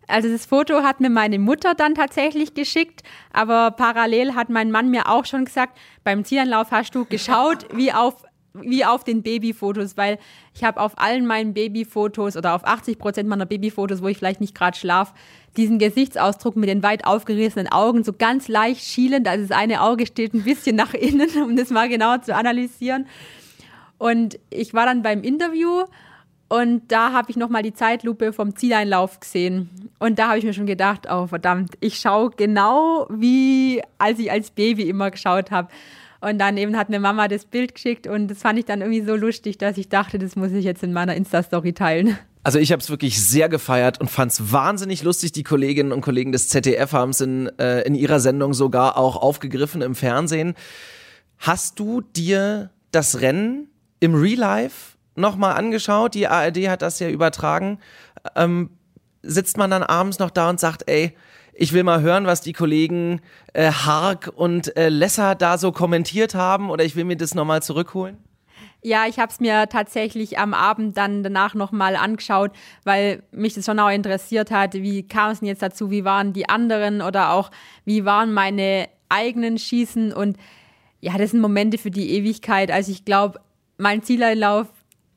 Also 0.07 0.29
das 0.29 0.45
Foto 0.45 0.83
hat 0.83 0.99
mir 0.99 1.09
meine 1.09 1.39
Mutter 1.39 1.75
dann 1.75 1.95
tatsächlich 1.95 2.53
geschickt, 2.53 3.03
aber 3.31 3.71
parallel 3.71 4.35
hat 4.35 4.49
mein 4.49 4.69
Mann 4.69 4.91
mir 4.91 5.09
auch 5.09 5.25
schon 5.25 5.45
gesagt, 5.45 5.77
beim 6.03 6.25
Zielanlauf 6.25 6.71
hast 6.71 6.93
du 6.93 7.05
geschaut 7.05 7.67
wie 7.73 7.93
auf 7.93 8.23
wie 8.53 8.85
auf 8.85 9.03
den 9.03 9.23
Babyfotos, 9.23 9.97
weil 9.97 10.19
ich 10.53 10.63
habe 10.63 10.79
auf 10.79 10.99
allen 10.99 11.25
meinen 11.25 11.53
Babyfotos 11.53 12.37
oder 12.37 12.53
auf 12.53 12.65
80 12.65 12.99
Prozent 12.99 13.27
meiner 13.27 13.45
Babyfotos, 13.45 14.01
wo 14.01 14.07
ich 14.07 14.17
vielleicht 14.17 14.41
nicht 14.41 14.55
gerade 14.55 14.77
schlaf, 14.77 15.13
diesen 15.57 15.79
Gesichtsausdruck 15.79 16.55
mit 16.55 16.69
den 16.69 16.83
weit 16.83 17.05
aufgerissenen 17.05 17.71
Augen, 17.71 18.03
so 18.03 18.13
ganz 18.13 18.47
leicht 18.47 18.83
schielend. 18.85 19.27
Also 19.27 19.47
das 19.47 19.57
eine 19.57 19.81
Auge 19.81 20.05
steht 20.05 20.33
ein 20.33 20.43
bisschen 20.43 20.75
nach 20.75 20.93
innen, 20.93 21.29
um 21.43 21.55
das 21.55 21.69
mal 21.69 21.89
genauer 21.89 22.21
zu 22.21 22.35
analysieren. 22.35 23.07
Und 23.97 24.39
ich 24.49 24.73
war 24.73 24.85
dann 24.85 25.01
beim 25.01 25.23
Interview 25.23 25.85
und 26.49 26.91
da 26.91 27.13
habe 27.13 27.31
ich 27.31 27.37
nochmal 27.37 27.63
die 27.63 27.73
Zeitlupe 27.73 28.31
vom 28.31 28.55
Zieleinlauf 28.55 29.19
gesehen. 29.19 29.69
Und 29.97 30.19
da 30.19 30.27
habe 30.27 30.37
ich 30.37 30.45
mir 30.45 30.53
schon 30.53 30.67
gedacht, 30.67 31.07
oh 31.09 31.25
verdammt, 31.25 31.75
ich 31.79 31.97
schaue 31.97 32.29
genau 32.29 33.07
wie 33.09 33.81
als 33.97 34.19
ich 34.19 34.29
als 34.29 34.51
Baby 34.51 34.83
immer 34.83 35.09
geschaut 35.09 35.49
habe. 35.49 35.69
Und 36.23 36.39
dann 36.39 36.55
eben 36.55 36.77
hat 36.77 36.87
mir 36.87 37.01
Mama 37.01 37.27
das 37.27 37.43
Bild 37.43 37.75
geschickt 37.75 38.07
und 38.07 38.29
das 38.29 38.37
fand 38.37 38.57
ich 38.57 38.63
dann 38.63 38.79
irgendwie 38.79 39.03
so 39.05 39.13
lustig, 39.13 39.57
dass 39.57 39.77
ich 39.77 39.89
dachte, 39.89 40.17
das 40.19 40.37
muss 40.37 40.53
ich 40.53 40.63
jetzt 40.63 40.81
in 40.81 40.93
meiner 40.93 41.15
Insta-Story 41.15 41.73
teilen. 41.73 42.17
Also 42.43 42.59
ich 42.59 42.71
habe 42.71 42.81
es 42.81 42.89
wirklich 42.89 43.21
sehr 43.21 43.49
gefeiert 43.49 43.99
und 43.99 44.09
fand 44.09 44.31
es 44.31 44.53
wahnsinnig 44.53 45.03
lustig. 45.03 45.33
Die 45.33 45.43
Kolleginnen 45.43 45.91
und 45.91 45.99
Kollegen 45.99 46.31
des 46.31 46.47
ZDF 46.47 46.93
haben 46.93 47.09
es 47.09 47.19
in, 47.19 47.47
äh, 47.59 47.81
in 47.81 47.93
ihrer 47.93 48.21
Sendung 48.21 48.53
sogar 48.53 48.97
auch 48.97 49.17
aufgegriffen 49.17 49.81
im 49.81 49.95
Fernsehen. 49.95 50.53
Hast 51.39 51.77
du 51.77 51.99
dir 51.99 52.69
das 52.91 53.19
Rennen 53.19 53.67
im 53.99 54.15
Real 54.15 54.39
Life 54.39 54.97
nochmal 55.15 55.55
angeschaut? 55.55 56.13
Die 56.13 56.27
ARD 56.27 56.69
hat 56.69 56.81
das 56.81 56.99
ja 56.99 57.09
übertragen. 57.09 57.79
Ähm, 58.37 58.69
sitzt 59.23 59.57
man 59.57 59.69
dann 59.69 59.83
abends 59.83 60.19
noch 60.19 60.29
da 60.29 60.49
und 60.49 60.61
sagt, 60.61 60.83
ey, 60.87 61.17
ich 61.55 61.73
will 61.73 61.83
mal 61.83 62.01
hören, 62.01 62.25
was 62.25 62.41
die 62.41 62.53
Kollegen 62.53 63.21
äh, 63.53 63.71
Hark 63.71 64.31
und 64.35 64.75
äh, 64.75 64.89
Lesser 64.89 65.35
da 65.35 65.57
so 65.57 65.71
kommentiert 65.71 66.35
haben 66.35 66.69
oder 66.69 66.83
ich 66.83 66.95
will 66.95 67.05
mir 67.05 67.17
das 67.17 67.35
nochmal 67.35 67.61
zurückholen? 67.61 68.17
Ja, 68.81 69.05
ich 69.07 69.17
habe 69.17 69.31
es 69.31 69.39
mir 69.39 69.69
tatsächlich 69.69 70.37
am 70.37 70.53
Abend 70.53 70.97
dann 70.97 71.23
danach 71.23 71.53
nochmal 71.53 71.95
angeschaut, 71.95 72.51
weil 72.83 73.23
mich 73.31 73.53
das 73.53 73.65
schon 73.65 73.79
auch 73.79 73.89
interessiert 73.89 74.51
hat, 74.51 74.73
wie 74.73 75.07
kam 75.07 75.31
es 75.31 75.39
denn 75.39 75.47
jetzt 75.47 75.61
dazu, 75.61 75.89
wie 75.89 76.03
waren 76.03 76.33
die 76.33 76.49
anderen 76.49 77.01
oder 77.01 77.31
auch 77.31 77.49
wie 77.85 78.03
waren 78.03 78.33
meine 78.33 78.89
eigenen 79.07 79.57
Schießen 79.57 80.11
und 80.11 80.37
ja, 80.99 81.17
das 81.17 81.31
sind 81.31 81.41
Momente 81.41 81.77
für 81.77 81.91
die 81.91 82.11
Ewigkeit. 82.11 82.71
Also 82.71 82.91
ich 82.91 83.05
glaube, 83.05 83.39
mein 83.77 84.03
Zieleinlauf 84.03 84.67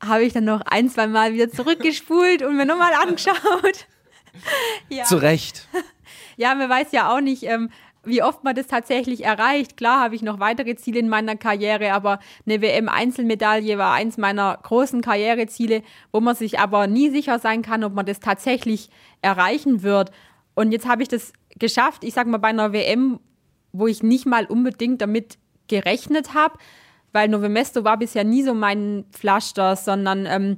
habe 0.05 0.23
ich 0.23 0.33
dann 0.33 0.45
noch 0.45 0.61
ein, 0.61 0.89
zwei 0.89 1.07
Mal 1.07 1.33
wieder 1.33 1.49
zurückgespult 1.49 2.43
und 2.43 2.57
mir 2.57 2.65
nochmal 2.65 2.93
angeschaut. 2.93 3.87
ja. 4.89 5.03
Zu 5.05 5.17
Recht. 5.17 5.67
Ja, 6.37 6.55
man 6.55 6.69
weiß 6.69 6.91
ja 6.91 7.13
auch 7.13 7.19
nicht, 7.19 7.43
ähm, 7.43 7.69
wie 8.03 8.23
oft 8.23 8.43
man 8.43 8.55
das 8.55 8.67
tatsächlich 8.67 9.25
erreicht. 9.25 9.75
Klar 9.75 9.99
habe 9.99 10.15
ich 10.15 10.21
noch 10.21 10.39
weitere 10.39 10.75
Ziele 10.75 10.99
in 10.99 11.09
meiner 11.09 11.35
Karriere, 11.35 11.91
aber 11.91 12.19
eine 12.45 12.61
WM-Einzelmedaille 12.61 13.77
war 13.77 13.93
eins 13.93 14.17
meiner 14.17 14.57
großen 14.63 15.01
Karriereziele, 15.01 15.81
wo 16.11 16.21
man 16.21 16.35
sich 16.35 16.59
aber 16.59 16.87
nie 16.87 17.09
sicher 17.09 17.39
sein 17.39 17.63
kann, 17.63 17.83
ob 17.83 17.93
man 17.93 18.05
das 18.05 18.19
tatsächlich 18.19 18.89
erreichen 19.21 19.83
wird. 19.83 20.11
Und 20.55 20.71
jetzt 20.71 20.87
habe 20.87 21.03
ich 21.03 21.09
das 21.09 21.33
geschafft, 21.59 22.03
ich 22.03 22.13
sage 22.13 22.29
mal 22.29 22.37
bei 22.37 22.49
einer 22.49 22.71
WM, 22.71 23.19
wo 23.73 23.87
ich 23.87 24.03
nicht 24.03 24.25
mal 24.25 24.45
unbedingt 24.45 25.01
damit 25.01 25.37
gerechnet 25.67 26.33
habe, 26.33 26.57
weil 27.11 27.27
Novemesto 27.27 27.83
war 27.83 27.97
bisher 27.97 28.23
nie 28.23 28.43
so 28.43 28.53
mein 28.53 29.05
Pflaster, 29.11 29.75
sondern 29.75 30.25
ähm, 30.25 30.57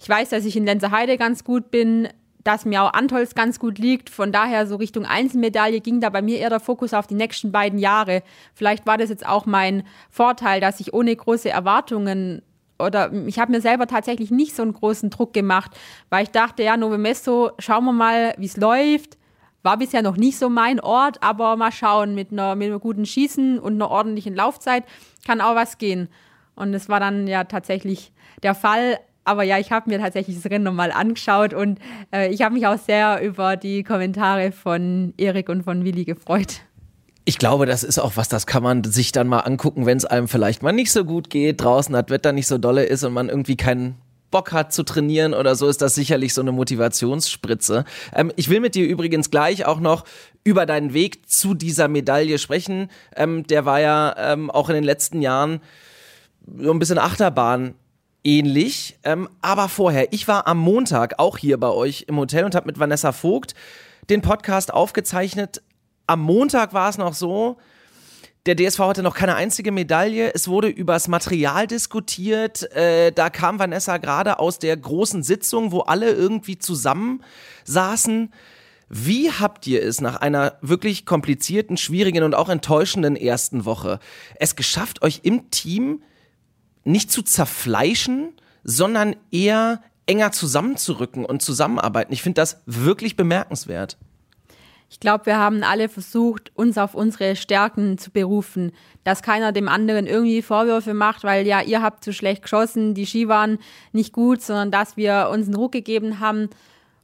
ich 0.00 0.08
weiß, 0.08 0.30
dass 0.30 0.44
ich 0.44 0.56
in 0.56 0.64
Lenzerheide 0.64 1.16
ganz 1.16 1.44
gut 1.44 1.70
bin, 1.70 2.08
dass 2.44 2.64
mir 2.64 2.82
auch 2.82 2.92
Antolz 2.92 3.34
ganz 3.34 3.58
gut 3.58 3.78
liegt. 3.78 4.10
Von 4.10 4.32
daher 4.32 4.66
so 4.66 4.76
Richtung 4.76 5.04
Einzelmedaille 5.04 5.80
ging 5.80 6.00
da 6.00 6.10
bei 6.10 6.22
mir 6.22 6.38
eher 6.38 6.50
der 6.50 6.60
Fokus 6.60 6.94
auf 6.94 7.06
die 7.06 7.14
nächsten 7.14 7.52
beiden 7.52 7.78
Jahre. 7.78 8.22
Vielleicht 8.54 8.86
war 8.86 8.98
das 8.98 9.10
jetzt 9.10 9.26
auch 9.26 9.46
mein 9.46 9.84
Vorteil, 10.10 10.60
dass 10.60 10.80
ich 10.80 10.94
ohne 10.94 11.14
große 11.14 11.50
Erwartungen 11.50 12.42
oder 12.78 13.12
ich 13.26 13.38
habe 13.38 13.52
mir 13.52 13.60
selber 13.60 13.86
tatsächlich 13.86 14.30
nicht 14.30 14.54
so 14.54 14.62
einen 14.62 14.72
großen 14.72 15.10
Druck 15.10 15.32
gemacht, 15.32 15.72
weil 16.10 16.22
ich 16.24 16.30
dachte, 16.30 16.62
ja, 16.62 16.76
Novemesto, 16.76 17.50
schauen 17.58 17.84
wir 17.84 17.92
mal, 17.92 18.34
wie 18.38 18.46
es 18.46 18.56
läuft. 18.56 19.18
War 19.64 19.76
bisher 19.76 20.02
noch 20.02 20.16
nicht 20.16 20.38
so 20.38 20.48
mein 20.48 20.78
Ort, 20.78 21.22
aber 21.22 21.56
mal 21.56 21.72
schauen, 21.72 22.14
mit 22.14 22.30
einer, 22.30 22.54
mit 22.54 22.68
einem 22.68 22.80
guten 22.80 23.04
Schießen 23.04 23.58
und 23.58 23.74
einer 23.74 23.90
ordentlichen 23.90 24.34
Laufzeit 24.34 24.84
kann 25.26 25.40
auch 25.40 25.56
was 25.56 25.78
gehen. 25.78 26.08
Und 26.54 26.72
es 26.74 26.88
war 26.88 27.00
dann 27.00 27.26
ja 27.26 27.44
tatsächlich 27.44 28.12
der 28.42 28.54
Fall. 28.54 28.98
Aber 29.28 29.42
ja, 29.42 29.58
ich 29.58 29.70
habe 29.70 29.90
mir 29.90 29.98
tatsächlich 29.98 30.36
das 30.36 30.50
Rennen 30.50 30.64
nochmal 30.64 30.90
angeschaut 30.90 31.52
und 31.52 31.78
äh, 32.14 32.32
ich 32.32 32.40
habe 32.40 32.54
mich 32.54 32.66
auch 32.66 32.78
sehr 32.78 33.22
über 33.22 33.56
die 33.56 33.82
Kommentare 33.84 34.52
von 34.52 35.12
Erik 35.18 35.50
und 35.50 35.64
von 35.64 35.84
Willi 35.84 36.06
gefreut. 36.06 36.62
Ich 37.26 37.36
glaube, 37.36 37.66
das 37.66 37.84
ist 37.84 37.98
auch 37.98 38.16
was, 38.16 38.30
das 38.30 38.46
kann 38.46 38.62
man 38.62 38.84
sich 38.84 39.12
dann 39.12 39.28
mal 39.28 39.40
angucken, 39.40 39.84
wenn 39.84 39.98
es 39.98 40.06
einem 40.06 40.28
vielleicht 40.28 40.62
mal 40.62 40.72
nicht 40.72 40.90
so 40.90 41.04
gut 41.04 41.28
geht, 41.28 41.60
draußen 41.60 41.92
das 41.92 42.06
Wetter 42.08 42.32
nicht 42.32 42.46
so 42.46 42.56
dolle 42.56 42.84
ist 42.84 43.04
und 43.04 43.12
man 43.12 43.28
irgendwie 43.28 43.58
keinen 43.58 43.96
Bock 44.30 44.52
hat 44.52 44.72
zu 44.72 44.82
trainieren 44.82 45.34
oder 45.34 45.54
so, 45.54 45.68
ist 45.68 45.82
das 45.82 45.94
sicherlich 45.94 46.32
so 46.32 46.40
eine 46.40 46.52
Motivationsspritze. 46.52 47.84
Ähm, 48.14 48.32
ich 48.36 48.48
will 48.48 48.60
mit 48.60 48.74
dir 48.74 48.86
übrigens 48.86 49.30
gleich 49.30 49.66
auch 49.66 49.78
noch 49.78 50.06
über 50.42 50.64
deinen 50.64 50.94
Weg 50.94 51.28
zu 51.28 51.52
dieser 51.52 51.88
Medaille 51.88 52.38
sprechen. 52.38 52.88
Ähm, 53.14 53.46
der 53.46 53.66
war 53.66 53.80
ja 53.80 54.14
ähm, 54.16 54.50
auch 54.50 54.70
in 54.70 54.74
den 54.74 54.84
letzten 54.84 55.20
Jahren 55.20 55.60
so 56.56 56.70
ein 56.70 56.78
bisschen 56.78 56.98
Achterbahn 56.98 57.74
ähnlich. 58.28 58.98
Ähm, 59.04 59.28
aber 59.40 59.68
vorher, 59.68 60.12
ich 60.12 60.28
war 60.28 60.46
am 60.46 60.58
Montag 60.58 61.18
auch 61.18 61.38
hier 61.38 61.58
bei 61.58 61.70
euch 61.70 62.04
im 62.08 62.18
Hotel 62.18 62.44
und 62.44 62.54
habe 62.54 62.66
mit 62.66 62.78
Vanessa 62.78 63.12
Vogt 63.12 63.54
den 64.10 64.20
Podcast 64.20 64.72
aufgezeichnet. 64.72 65.62
Am 66.06 66.20
Montag 66.20 66.74
war 66.74 66.90
es 66.90 66.98
noch 66.98 67.14
so, 67.14 67.56
der 68.44 68.54
DSV 68.54 68.78
hatte 68.80 69.02
noch 69.02 69.14
keine 69.14 69.34
einzige 69.34 69.72
Medaille. 69.72 70.32
Es 70.34 70.48
wurde 70.48 70.68
übers 70.68 71.08
Material 71.08 71.66
diskutiert. 71.66 72.70
Äh, 72.74 73.12
da 73.12 73.30
kam 73.30 73.58
Vanessa 73.58 73.96
gerade 73.96 74.38
aus 74.38 74.58
der 74.58 74.76
großen 74.76 75.22
Sitzung, 75.22 75.72
wo 75.72 75.80
alle 75.80 76.10
irgendwie 76.10 76.58
zusammen 76.58 77.22
saßen. 77.64 78.32
Wie 78.90 79.30
habt 79.30 79.66
ihr 79.66 79.82
es 79.82 80.00
nach 80.00 80.16
einer 80.16 80.58
wirklich 80.62 81.04
komplizierten, 81.04 81.76
schwierigen 81.76 82.24
und 82.24 82.34
auch 82.34 82.48
enttäuschenden 82.48 83.16
ersten 83.16 83.64
Woche 83.64 84.00
es 84.36 84.56
geschafft, 84.56 85.02
euch 85.02 85.20
im 85.24 85.50
Team 85.50 86.02
nicht 86.88 87.12
zu 87.12 87.22
zerfleischen, 87.22 88.32
sondern 88.64 89.14
eher 89.30 89.82
enger 90.06 90.32
zusammenzurücken 90.32 91.24
und 91.24 91.42
zusammenarbeiten. 91.42 92.12
Ich 92.12 92.22
finde 92.22 92.40
das 92.40 92.62
wirklich 92.66 93.16
bemerkenswert. 93.16 93.98
Ich 94.90 95.00
glaube, 95.00 95.26
wir 95.26 95.38
haben 95.38 95.62
alle 95.62 95.90
versucht, 95.90 96.50
uns 96.54 96.78
auf 96.78 96.94
unsere 96.94 97.36
Stärken 97.36 97.98
zu 97.98 98.10
berufen, 98.10 98.72
dass 99.04 99.22
keiner 99.22 99.52
dem 99.52 99.68
anderen 99.68 100.06
irgendwie 100.06 100.40
Vorwürfe 100.40 100.94
macht, 100.94 101.24
weil 101.24 101.46
ja, 101.46 101.60
ihr 101.60 101.82
habt 101.82 102.02
zu 102.02 102.14
schlecht 102.14 102.42
geschossen, 102.42 102.94
die 102.94 103.04
Ski 103.04 103.28
waren 103.28 103.58
nicht 103.92 104.14
gut, 104.14 104.40
sondern 104.40 104.70
dass 104.70 104.96
wir 104.96 105.28
uns 105.30 105.46
einen 105.46 105.56
Ruck 105.56 105.72
gegeben 105.72 106.20
haben 106.20 106.48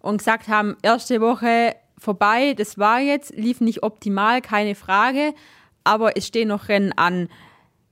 und 0.01 0.17
gesagt 0.17 0.49
haben, 0.49 0.77
erste 0.81 1.21
Woche 1.21 1.77
vorbei, 1.99 2.55
das 2.55 2.79
war 2.79 3.01
jetzt, 3.01 3.37
lief 3.37 3.61
nicht 3.61 3.83
optimal, 3.83 4.41
keine 4.41 4.75
Frage, 4.75 5.35
aber 5.85 6.17
es 6.17 6.27
stehen 6.27 6.49
noch 6.49 6.69
Rennen 6.69 6.93
an 6.93 7.29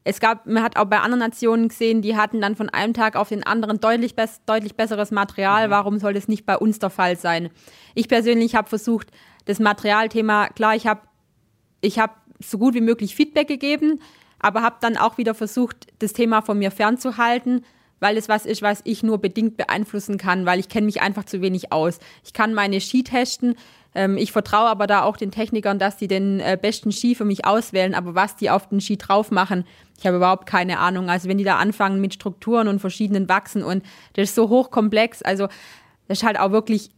es 0.04 0.18
gab, 0.18 0.46
man 0.46 0.62
hat 0.62 0.76
auch 0.76 0.86
bei 0.86 0.98
anderen 0.98 1.20
Nationen 1.20 1.68
gesehen, 1.68 2.02
die 2.02 2.16
hatten 2.16 2.40
dann 2.40 2.56
von 2.56 2.68
einem 2.68 2.92
Tag 2.92 3.14
auf 3.14 3.28
den 3.28 3.44
anderen 3.44 3.78
deutlich, 3.78 4.16
bess 4.16 4.40
deutlich 4.46 4.74
besseres 4.74 5.10
Material. 5.10 5.68
Mhm. 5.68 5.70
Warum 5.70 5.98
soll 5.98 6.14
das 6.14 6.28
nicht 6.28 6.44
bei 6.44 6.56
uns 6.56 6.78
der 6.78 6.90
Fall 6.90 7.16
sein? 7.16 7.50
Ich 7.94 8.08
persönlich 8.08 8.54
habe 8.54 8.68
versucht, 8.68 9.08
das 9.44 9.60
Materialthema, 9.60 10.48
klar, 10.48 10.74
ich 10.74 10.86
habe 10.86 11.02
ich 11.80 11.98
hab 11.98 12.20
so 12.40 12.58
gut 12.58 12.74
wie 12.74 12.80
möglich 12.80 13.14
Feedback 13.14 13.48
gegeben, 13.48 14.00
aber 14.38 14.62
habe 14.62 14.76
dann 14.80 14.96
auch 14.96 15.18
wieder 15.18 15.34
versucht, 15.34 15.86
das 16.00 16.12
Thema 16.12 16.42
von 16.42 16.58
mir 16.58 16.70
fernzuhalten, 16.70 17.64
weil 18.02 18.16
es 18.16 18.28
was 18.28 18.44
ist, 18.44 18.62
was 18.62 18.80
ich 18.84 19.02
nur 19.02 19.18
bedingt 19.18 19.56
beeinflussen 19.56 20.18
kann, 20.18 20.44
weil 20.44 20.58
ich 20.58 20.68
kenne 20.68 20.86
mich 20.86 21.00
einfach 21.00 21.24
zu 21.24 21.40
wenig 21.40 21.72
aus. 21.72 22.00
Ich 22.24 22.32
kann 22.32 22.52
meine 22.52 22.80
Ski 22.80 23.04
testen, 23.04 23.54
ähm, 23.94 24.16
ich 24.16 24.32
vertraue 24.32 24.68
aber 24.68 24.86
da 24.86 25.04
auch 25.04 25.16
den 25.16 25.30
Technikern, 25.30 25.78
dass 25.78 25.98
sie 25.98 26.08
den 26.08 26.40
äh, 26.40 26.58
besten 26.60 26.90
Ski 26.90 27.14
für 27.14 27.24
mich 27.24 27.44
auswählen, 27.44 27.94
aber 27.94 28.14
was 28.14 28.34
die 28.36 28.50
auf 28.50 28.68
den 28.68 28.80
Ski 28.80 28.96
drauf 28.96 29.30
machen, 29.30 29.64
ich 29.98 30.06
habe 30.06 30.16
überhaupt 30.16 30.46
keine 30.46 30.80
Ahnung. 30.80 31.08
Also 31.08 31.28
wenn 31.28 31.38
die 31.38 31.44
da 31.44 31.58
anfangen 31.58 32.00
mit 32.00 32.14
Strukturen 32.14 32.66
und 32.66 32.80
verschiedenen 32.80 33.28
Wachsen 33.28 33.62
und 33.62 33.84
das 34.14 34.30
ist 34.30 34.34
so 34.34 34.48
hochkomplex, 34.48 35.22
also 35.22 35.46
das 36.08 36.18
ist 36.18 36.24
halt 36.24 36.40
auch 36.40 36.50
wirklich 36.50 36.90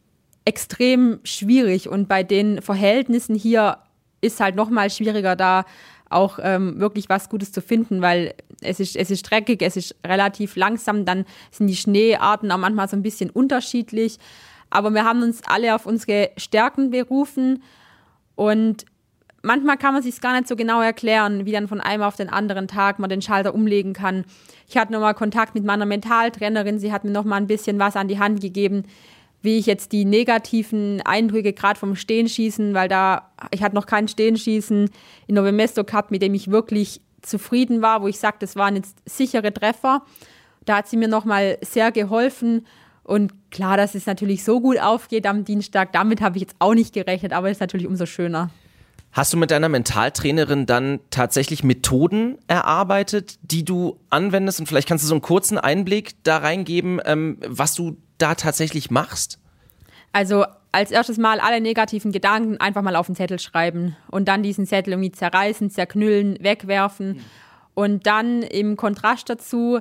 extrem 0.47 1.21
schwierig 1.23 1.89
und 1.89 2.09
bei 2.09 2.23
den 2.23 2.63
Verhältnissen 2.63 3.35
hier 3.35 3.79
ist 4.21 4.41
halt 4.41 4.57
noch 4.57 4.71
mal 4.71 4.89
schwieriger 4.89 5.37
da 5.37 5.65
auch 6.09 6.39
ähm, 6.41 6.79
wirklich 6.79 7.09
was 7.09 7.29
Gutes 7.29 7.53
zu 7.53 7.61
finden, 7.61 8.01
weil 8.01 8.35
es 8.65 8.81
ist, 8.81 8.97
es 8.97 9.11
ist 9.11 9.31
dreckig, 9.31 9.63
es 9.63 9.77
ist 9.77 9.95
relativ 10.07 10.57
langsam, 10.57 11.05
dann 11.05 11.25
sind 11.51 11.67
die 11.67 11.77
Schneearten 11.77 12.51
auch 12.51 12.59
manchmal 12.59 12.89
so 12.89 12.97
ein 12.97 13.03
bisschen 13.03 13.31
unterschiedlich. 13.31 14.19
Aber 14.71 14.91
wir 14.91 15.05
haben 15.05 15.23
uns 15.23 15.43
alle 15.47 15.75
auf 15.75 15.87
unsere 15.87 16.31
Stärken 16.37 16.91
berufen 16.91 17.63
und 18.35 18.85
manchmal 19.43 19.77
kann 19.77 19.95
man 19.95 20.03
sich 20.03 20.21
gar 20.21 20.35
nicht 20.35 20.49
so 20.49 20.57
genau 20.57 20.81
erklären, 20.81 21.47
wie 21.47 21.53
dann 21.53 21.69
von 21.69 21.81
einem 21.81 22.03
auf 22.03 22.17
den 22.17 22.29
anderen 22.29 22.67
Tag 22.67 22.99
man 22.99 23.11
den 23.11 23.23
Schalter 23.23 23.55
umlegen 23.55 23.93
kann. 23.93 24.25
Ich 24.69 24.77
hatte 24.77 24.93
nochmal 24.93 25.15
Kontakt 25.15 25.55
mit 25.55 25.65
meiner 25.65 25.87
Mentaltrainerin, 25.87 26.79
sie 26.79 26.93
hat 26.93 27.05
mir 27.05 27.11
nochmal 27.11 27.41
ein 27.41 27.47
bisschen 27.47 27.79
was 27.79 27.95
an 27.95 28.09
die 28.09 28.19
Hand 28.19 28.41
gegeben, 28.41 28.85
wie 29.43 29.59
ich 29.59 29.67
jetzt 29.67 29.93
die 29.93 30.07
negativen 30.07 31.03
Eindrücke 31.03 31.53
gerade 31.53 31.79
vom 31.79 31.97
Stehenschießen, 31.97 32.73
weil 32.73 32.89
da, 32.89 33.31
ich 33.51 33.63
hatte 33.63 33.75
noch 33.75 33.87
kein 33.87 34.09
Stehenschießen 34.09 34.89
in 35.27 35.35
Novemesto 35.35 35.85
gehabt, 35.85 36.11
mit 36.11 36.23
dem 36.23 36.33
ich 36.33 36.51
wirklich 36.51 37.03
zufrieden 37.27 37.83
war, 37.83 38.03
wo 38.03 38.09
ich 38.09 38.19
sage, 38.19 38.37
das 38.41 38.57
waren 38.57 38.77
jetzt 38.77 38.97
sichere 39.07 39.53
Treffer. 39.53 40.03
Da 40.65 40.79
hat 40.79 40.89
sie 40.89 40.97
mir 40.97 41.09
nochmal 41.09 41.59
sehr 41.63 41.93
geholfen. 41.93 42.67
Und 43.03 43.51
klar, 43.51 43.77
dass 43.77 43.95
es 43.95 44.07
natürlich 44.07 44.45
so 44.45 44.61
gut 44.61 44.81
aufgeht 44.81 45.27
am 45.27 45.45
Dienstag, 45.45 45.93
damit 45.93 46.21
habe 46.21 46.37
ich 46.39 46.43
jetzt 46.43 46.57
auch 46.59 46.75
nicht 46.75 46.95
gerechnet, 46.95 47.33
aber 47.33 47.49
es 47.49 47.59
ist 47.59 47.61
natürlich 47.61 47.87
umso 47.87 48.07
schöner. 48.07 48.51
Hast 49.13 49.33
du 49.33 49.37
mit 49.37 49.53
deiner 49.53 49.69
Mentaltrainerin 49.69 50.67
dann 50.67 50.99
tatsächlich 51.11 51.63
Methoden 51.63 52.37
erarbeitet, 52.49 53.39
die 53.43 53.65
du 53.65 54.01
anwendest? 54.11 54.59
Und 54.59 54.67
vielleicht 54.67 54.89
kannst 54.89 55.05
du 55.05 55.09
so 55.09 55.15
einen 55.15 55.23
kurzen 55.23 55.57
Einblick 55.57 56.15
da 56.25 56.39
reingeben, 56.39 57.01
ähm, 57.05 57.39
was 57.47 57.75
du 57.75 57.97
da 58.19 58.35
tatsächlich 58.35 58.91
machst? 58.91 59.39
Also 60.13 60.47
als 60.75 60.91
erstes 60.91 61.19
Mal 61.19 61.39
alle 61.41 61.61
negativen 61.61 62.11
Gedanken 62.11 62.59
einfach 62.59 62.83
mal 62.83 62.97
auf 62.97 63.07
den 63.07 63.15
Zettel 63.15 63.39
schreiben 63.39 63.97
und 64.11 64.27
dann 64.27 64.43
diesen 64.43 64.67
Zettel 64.67 64.93
irgendwie 64.93 65.13
zerreißen, 65.13 65.71
zerknüllen, 65.71 66.37
wegwerfen. 66.41 67.21
Und 67.75 68.07
dann 68.07 68.43
im 68.43 68.77
Kontrast 68.77 69.31
dazu 69.31 69.81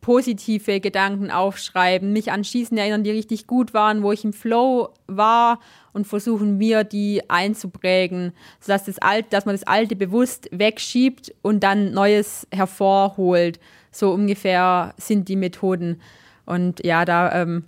positive 0.00 0.80
Gedanken 0.80 1.30
aufschreiben, 1.30 2.12
mich 2.12 2.32
an 2.32 2.42
Schießen 2.42 2.76
erinnern, 2.76 3.04
die 3.04 3.12
richtig 3.12 3.46
gut 3.46 3.72
waren, 3.72 4.02
wo 4.02 4.10
ich 4.10 4.24
im 4.24 4.32
Flow 4.32 4.90
war 5.06 5.60
und 5.92 6.08
versuchen 6.08 6.58
mir 6.58 6.82
die 6.82 7.30
einzuprägen, 7.30 8.32
sodass 8.58 8.84
das 8.84 8.98
Alte, 8.98 9.28
dass 9.30 9.46
man 9.46 9.54
das 9.54 9.66
Alte 9.66 9.94
bewusst 9.94 10.48
wegschiebt 10.50 11.32
und 11.42 11.62
dann 11.62 11.92
Neues 11.92 12.48
hervorholt. 12.52 13.60
So 13.92 14.10
ungefähr 14.10 14.94
sind 14.96 15.28
die 15.28 15.36
Methoden. 15.36 16.00
Und 16.44 16.84
ja, 16.84 17.04
da 17.04 17.40
ähm, 17.40 17.64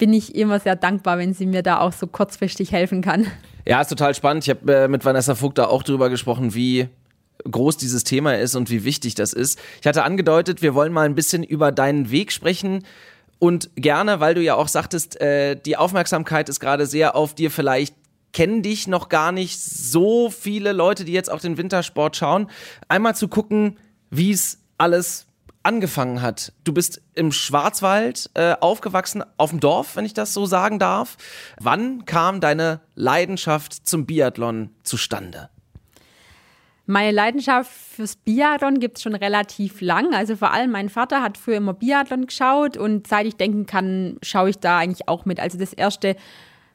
bin 0.00 0.14
ich 0.14 0.34
immer 0.34 0.58
sehr 0.58 0.76
dankbar, 0.76 1.18
wenn 1.18 1.34
sie 1.34 1.44
mir 1.44 1.62
da 1.62 1.78
auch 1.78 1.92
so 1.92 2.06
kurzfristig 2.06 2.72
helfen 2.72 3.02
kann. 3.02 3.26
Ja, 3.66 3.82
ist 3.82 3.88
total 3.88 4.14
spannend. 4.14 4.44
Ich 4.44 4.50
habe 4.50 4.74
äh, 4.74 4.88
mit 4.88 5.04
Vanessa 5.04 5.34
Vogt 5.34 5.58
da 5.58 5.66
auch 5.66 5.82
drüber 5.82 6.08
gesprochen, 6.08 6.54
wie 6.54 6.88
groß 7.48 7.76
dieses 7.76 8.02
Thema 8.02 8.38
ist 8.38 8.54
und 8.54 8.70
wie 8.70 8.84
wichtig 8.84 9.14
das 9.14 9.34
ist. 9.34 9.60
Ich 9.80 9.86
hatte 9.86 10.02
angedeutet, 10.02 10.62
wir 10.62 10.74
wollen 10.74 10.94
mal 10.94 11.04
ein 11.04 11.14
bisschen 11.14 11.44
über 11.44 11.70
deinen 11.70 12.10
Weg 12.10 12.32
sprechen. 12.32 12.86
Und 13.38 13.70
gerne, 13.76 14.20
weil 14.20 14.34
du 14.34 14.42
ja 14.42 14.54
auch 14.54 14.68
sagtest, 14.68 15.20
äh, 15.20 15.54
die 15.54 15.76
Aufmerksamkeit 15.76 16.48
ist 16.48 16.60
gerade 16.60 16.86
sehr 16.86 17.14
auf 17.14 17.34
dir. 17.34 17.50
Vielleicht 17.50 17.94
kennen 18.32 18.62
dich 18.62 18.88
noch 18.88 19.10
gar 19.10 19.32
nicht 19.32 19.60
so 19.60 20.30
viele 20.30 20.72
Leute, 20.72 21.04
die 21.04 21.12
jetzt 21.12 21.30
auch 21.30 21.40
den 21.40 21.58
Wintersport 21.58 22.16
schauen. 22.16 22.50
Einmal 22.88 23.14
zu 23.14 23.28
gucken, 23.28 23.76
wie 24.08 24.30
es 24.30 24.58
alles 24.78 25.26
angefangen 25.62 26.22
hat. 26.22 26.52
Du 26.64 26.72
bist 26.72 27.02
im 27.14 27.32
Schwarzwald 27.32 28.30
äh, 28.34 28.54
aufgewachsen, 28.60 29.22
auf 29.36 29.50
dem 29.50 29.60
Dorf, 29.60 29.96
wenn 29.96 30.04
ich 30.04 30.14
das 30.14 30.32
so 30.32 30.46
sagen 30.46 30.78
darf. 30.78 31.16
Wann 31.60 32.04
kam 32.04 32.40
deine 32.40 32.80
Leidenschaft 32.94 33.86
zum 33.86 34.06
Biathlon 34.06 34.70
zustande? 34.82 35.50
Meine 36.86 37.12
Leidenschaft 37.12 37.70
fürs 37.70 38.16
Biathlon 38.16 38.80
gibt 38.80 38.96
es 38.96 39.04
schon 39.04 39.14
relativ 39.14 39.80
lang. 39.80 40.12
Also 40.12 40.34
vor 40.34 40.50
allem 40.50 40.72
mein 40.72 40.88
Vater 40.88 41.22
hat 41.22 41.38
früher 41.38 41.58
immer 41.58 41.74
Biathlon 41.74 42.26
geschaut 42.26 42.76
und 42.76 43.06
seit 43.06 43.26
ich 43.26 43.36
denken 43.36 43.66
kann, 43.66 44.16
schaue 44.22 44.50
ich 44.50 44.58
da 44.58 44.78
eigentlich 44.78 45.08
auch 45.08 45.24
mit. 45.24 45.38
Also 45.38 45.56
das 45.56 45.72
erste, 45.72 46.16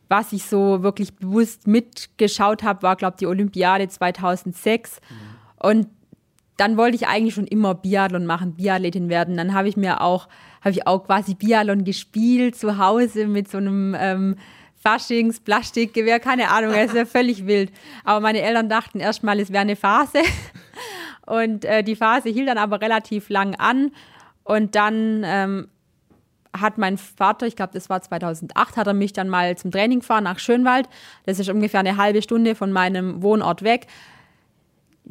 was 0.08 0.32
ich 0.32 0.46
so 0.46 0.84
wirklich 0.84 1.16
bewusst 1.16 1.68
mitgeschaut 1.68 2.64
habe, 2.64 2.84
war, 2.84 2.96
glaube 2.96 3.16
ich, 3.16 3.20
die 3.20 3.28
Olympiade 3.28 3.90
2006. 3.90 5.02
Mhm. 5.02 5.68
Und 5.68 5.88
dann 6.58 6.78
wollte 6.78 6.96
ich 6.96 7.08
eigentlich 7.08 7.34
schon 7.34 7.48
immer 7.48 7.76
Biathlon 7.76 8.26
machen, 8.26 8.56
Biathletin 8.56 9.10
werden. 9.10 9.38
Dann 9.38 9.54
habe 9.54 9.68
ich 9.68 9.76
mir 9.76 10.02
auch, 10.02 10.28
habe 10.62 10.72
ich 10.72 10.88
auch 10.88 11.06
quasi 11.06 11.36
Biathlon 11.36 11.84
gespielt 11.84 12.56
zu 12.56 12.78
Hause 12.78 13.28
mit 13.28 13.50
so 13.50 13.58
einem 13.58 13.96
ähm, 14.00 14.36
Faschings, 14.76 15.40
Plastikgewehr, 15.40 16.20
keine 16.20 16.52
Ahnung, 16.52 16.72
es 16.72 16.92
ist 16.92 16.96
ja 16.96 17.06
völlig 17.06 17.48
wild. 17.48 17.72
Aber 18.04 18.20
meine 18.20 18.42
Eltern 18.42 18.70
dachten 18.70 19.00
erstmal, 19.00 19.40
es 19.40 19.52
wäre 19.52 19.62
eine 19.62 19.76
Phase. 19.76 20.20
Und 21.26 21.66
äh, 21.66 21.84
die 21.84 21.96
Phase 21.96 22.30
hielt 22.30 22.48
dann 22.48 22.60
aber 22.60 22.82
relativ 22.82 23.30
lang 23.30 23.56
an. 23.56 23.92
Und 24.44 24.76
dann 24.76 25.24
ähm, 25.26 25.68
hat 26.62 26.78
mein 26.78 26.98
Vater, 26.98 27.48
ich 27.48 27.56
glaube, 27.56 27.74
das 27.74 27.90
war 27.90 28.02
2008, 28.02 28.78
hat 28.78 28.86
er 28.86 28.94
mich 28.94 29.12
dann 29.12 29.28
mal 29.28 29.58
zum 29.58 29.72
Training 29.72 30.00
gefahren 30.00 30.24
nach 30.24 30.38
Schönwald. 30.38 30.88
Das 31.26 31.40
ist 31.40 31.50
ungefähr 31.50 31.80
eine 31.80 31.98
halbe 31.98 32.22
Stunde 32.22 32.54
von 32.54 32.72
meinem 32.72 33.24
Wohnort 33.24 33.64
weg. 33.64 33.88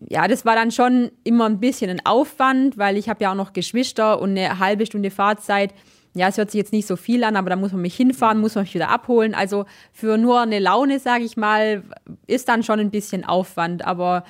Ja, 0.08 0.26
das 0.28 0.44
war 0.44 0.56
dann 0.56 0.70
schon 0.70 1.12
immer 1.22 1.46
ein 1.46 1.60
bisschen 1.60 1.90
ein 1.90 2.04
Aufwand, 2.04 2.78
weil 2.78 2.96
ich 2.96 3.08
habe 3.08 3.22
ja 3.22 3.30
auch 3.30 3.36
noch 3.36 3.52
Geschwister 3.52 4.20
und 4.20 4.30
eine 4.30 4.58
halbe 4.58 4.86
Stunde 4.86 5.10
Fahrzeit 5.10 5.72
ja, 6.14 6.28
es 6.28 6.38
hört 6.38 6.50
sich 6.50 6.58
jetzt 6.58 6.72
nicht 6.72 6.86
so 6.86 6.94
viel 6.94 7.24
an, 7.24 7.36
aber 7.36 7.50
da 7.50 7.56
muss 7.56 7.72
man 7.72 7.82
mich 7.82 7.96
hinfahren, 7.96 8.40
muss 8.40 8.54
man 8.54 8.62
mich 8.64 8.74
wieder 8.74 8.88
abholen. 8.88 9.34
Also 9.34 9.66
für 9.92 10.16
nur 10.16 10.40
eine 10.40 10.60
Laune, 10.60 11.00
sage 11.00 11.24
ich 11.24 11.36
mal, 11.36 11.82
ist 12.28 12.48
dann 12.48 12.62
schon 12.62 12.78
ein 12.78 12.92
bisschen 12.92 13.24
Aufwand. 13.24 13.84
Aber 13.84 14.22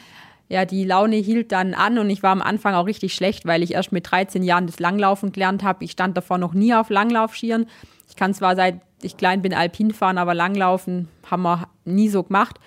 ja, 0.48 0.64
die 0.64 0.85
Laune 0.85 1.16
hielt 1.16 1.53
dann 1.53 1.74
an 1.74 1.98
und 1.98 2.09
ich 2.09 2.22
war 2.22 2.33
am 2.33 2.40
Anfang 2.40 2.74
auch 2.74 2.87
richtig 2.87 3.14
schlecht, 3.14 3.44
weil 3.44 3.62
ich 3.62 3.74
erst 3.74 3.92
mit 3.92 4.11
13 4.11 4.42
Jahren 4.42 4.66
das 4.66 4.81
Langlaufen 4.81 5.33
gelernt 5.33 5.62
habe. 5.62 5.85
Ich 5.85 5.90
stand 5.90 6.16
davor 6.16 6.38
noch 6.38 6.55
nie 6.55 6.74
auf 6.74 6.88
Langlaufschieren. 6.88 7.66
Ich 8.09 8.16
kann 8.16 8.33
zwar 8.33 8.57
seit 8.57 8.81
ich 9.03 9.18
klein 9.18 9.42
bin 9.42 9.53
Alpin 9.53 9.92
fahren, 9.92 10.16
aber 10.16 10.33
Langlaufen 10.33 11.09
haben 11.31 11.42
wir 11.42 11.68
nie 11.85 12.09
so 12.09 12.22
gemacht. 12.22 12.59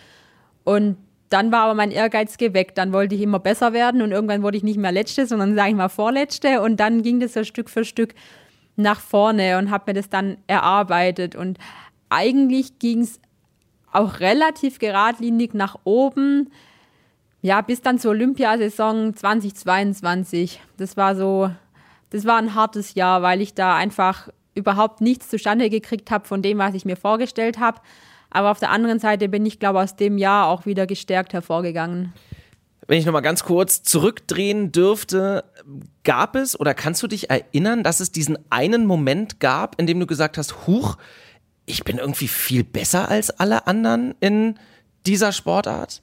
Und 0.63 0.97
dann 1.29 1.51
war 1.51 1.63
aber 1.63 1.73
mein 1.73 1.91
Ehrgeiz 1.91 2.37
geweckt. 2.37 2.77
Dann 2.77 2.93
wollte 2.93 3.15
ich 3.15 3.21
immer 3.21 3.39
besser 3.39 3.73
werden 3.73 4.01
und 4.01 4.11
irgendwann 4.11 4.43
wurde 4.43 4.57
ich 4.57 4.63
nicht 4.63 4.77
mehr 4.77 4.91
Letzte, 4.91 5.27
sondern 5.27 5.55
sage 5.55 5.71
ich 5.71 5.75
mal 5.75 5.89
Vorletzte. 5.89 6.61
Und 6.61 6.79
dann 6.79 7.01
ging 7.01 7.19
das 7.19 7.33
so 7.33 7.43
Stück 7.43 7.69
für 7.69 7.83
Stück 7.83 8.13
nach 8.75 8.99
vorne 8.99 9.57
und 9.57 9.71
habe 9.71 9.85
mir 9.87 9.93
das 9.95 10.09
dann 10.09 10.37
erarbeitet. 10.47 11.35
Und 11.35 11.57
eigentlich 12.09 12.79
ging 12.79 13.01
es 13.01 13.19
auch 13.91 14.19
relativ 14.19 14.79
geradlinig 14.79 15.53
nach 15.53 15.77
oben. 15.83 16.49
Ja, 17.41 17.61
bis 17.61 17.81
dann 17.81 17.99
zur 17.99 18.11
Olympiasaison 18.11 19.15
2022. 19.15 20.61
Das 20.77 20.95
war 20.95 21.15
so, 21.15 21.49
das 22.09 22.25
war 22.25 22.37
ein 22.37 22.55
hartes 22.55 22.93
Jahr, 22.93 23.21
weil 23.21 23.41
ich 23.41 23.53
da 23.53 23.75
einfach 23.75 24.29
überhaupt 24.55 25.01
nichts 25.01 25.29
zustande 25.29 25.69
gekriegt 25.69 26.09
habe 26.09 26.25
von 26.25 26.41
dem, 26.41 26.57
was 26.57 26.73
ich 26.73 26.85
mir 26.85 26.95
vorgestellt 26.95 27.59
habe. 27.59 27.79
Aber 28.29 28.51
auf 28.51 28.59
der 28.59 28.71
anderen 28.71 28.99
Seite 28.99 29.29
bin 29.29 29.45
ich, 29.45 29.59
glaube 29.59 29.79
ich, 29.79 29.83
aus 29.83 29.95
dem 29.95 30.17
Jahr 30.17 30.47
auch 30.47 30.65
wieder 30.65 30.85
gestärkt 30.85 31.33
hervorgegangen. 31.33 32.13
Wenn 32.87 32.99
ich 32.99 33.05
nochmal 33.05 33.21
ganz 33.21 33.43
kurz 33.43 33.83
zurückdrehen 33.83 34.71
dürfte, 34.71 35.43
gab 36.03 36.35
es 36.35 36.57
oder 36.57 36.73
kannst 36.73 37.03
du 37.03 37.07
dich 37.07 37.29
erinnern, 37.29 37.83
dass 37.83 37.99
es 37.99 38.11
diesen 38.11 38.37
einen 38.49 38.85
Moment 38.85 39.41
gab, 39.41 39.79
in 39.79 39.87
dem 39.87 39.99
du 39.99 40.07
gesagt 40.07 40.37
hast, 40.37 40.67
huch, 40.67 40.97
ich 41.65 41.83
bin 41.83 41.97
irgendwie 41.97 42.29
viel 42.29 42.63
besser 42.63 43.09
als 43.09 43.29
alle 43.29 43.67
anderen 43.67 44.15
in 44.21 44.55
dieser 45.05 45.33
Sportart? 45.33 46.01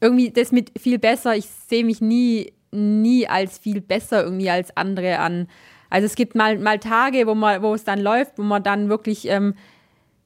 Irgendwie 0.00 0.30
das 0.30 0.52
mit 0.52 0.78
viel 0.78 0.98
besser, 0.98 1.34
ich 1.34 1.46
sehe 1.68 1.84
mich 1.84 2.00
nie, 2.00 2.52
nie 2.70 3.26
als 3.26 3.58
viel 3.58 3.80
besser 3.80 4.22
irgendwie 4.22 4.50
als 4.50 4.76
andere 4.76 5.18
an. 5.18 5.48
Also 5.90 6.06
es 6.06 6.14
gibt 6.14 6.34
mal, 6.34 6.58
mal 6.58 6.78
Tage, 6.78 7.26
wo, 7.26 7.34
man, 7.34 7.62
wo 7.62 7.74
es 7.74 7.84
dann 7.84 8.00
läuft, 8.00 8.38
wo 8.38 8.42
man 8.42 8.62
dann 8.62 8.88
wirklich, 8.88 9.28
ähm, 9.28 9.54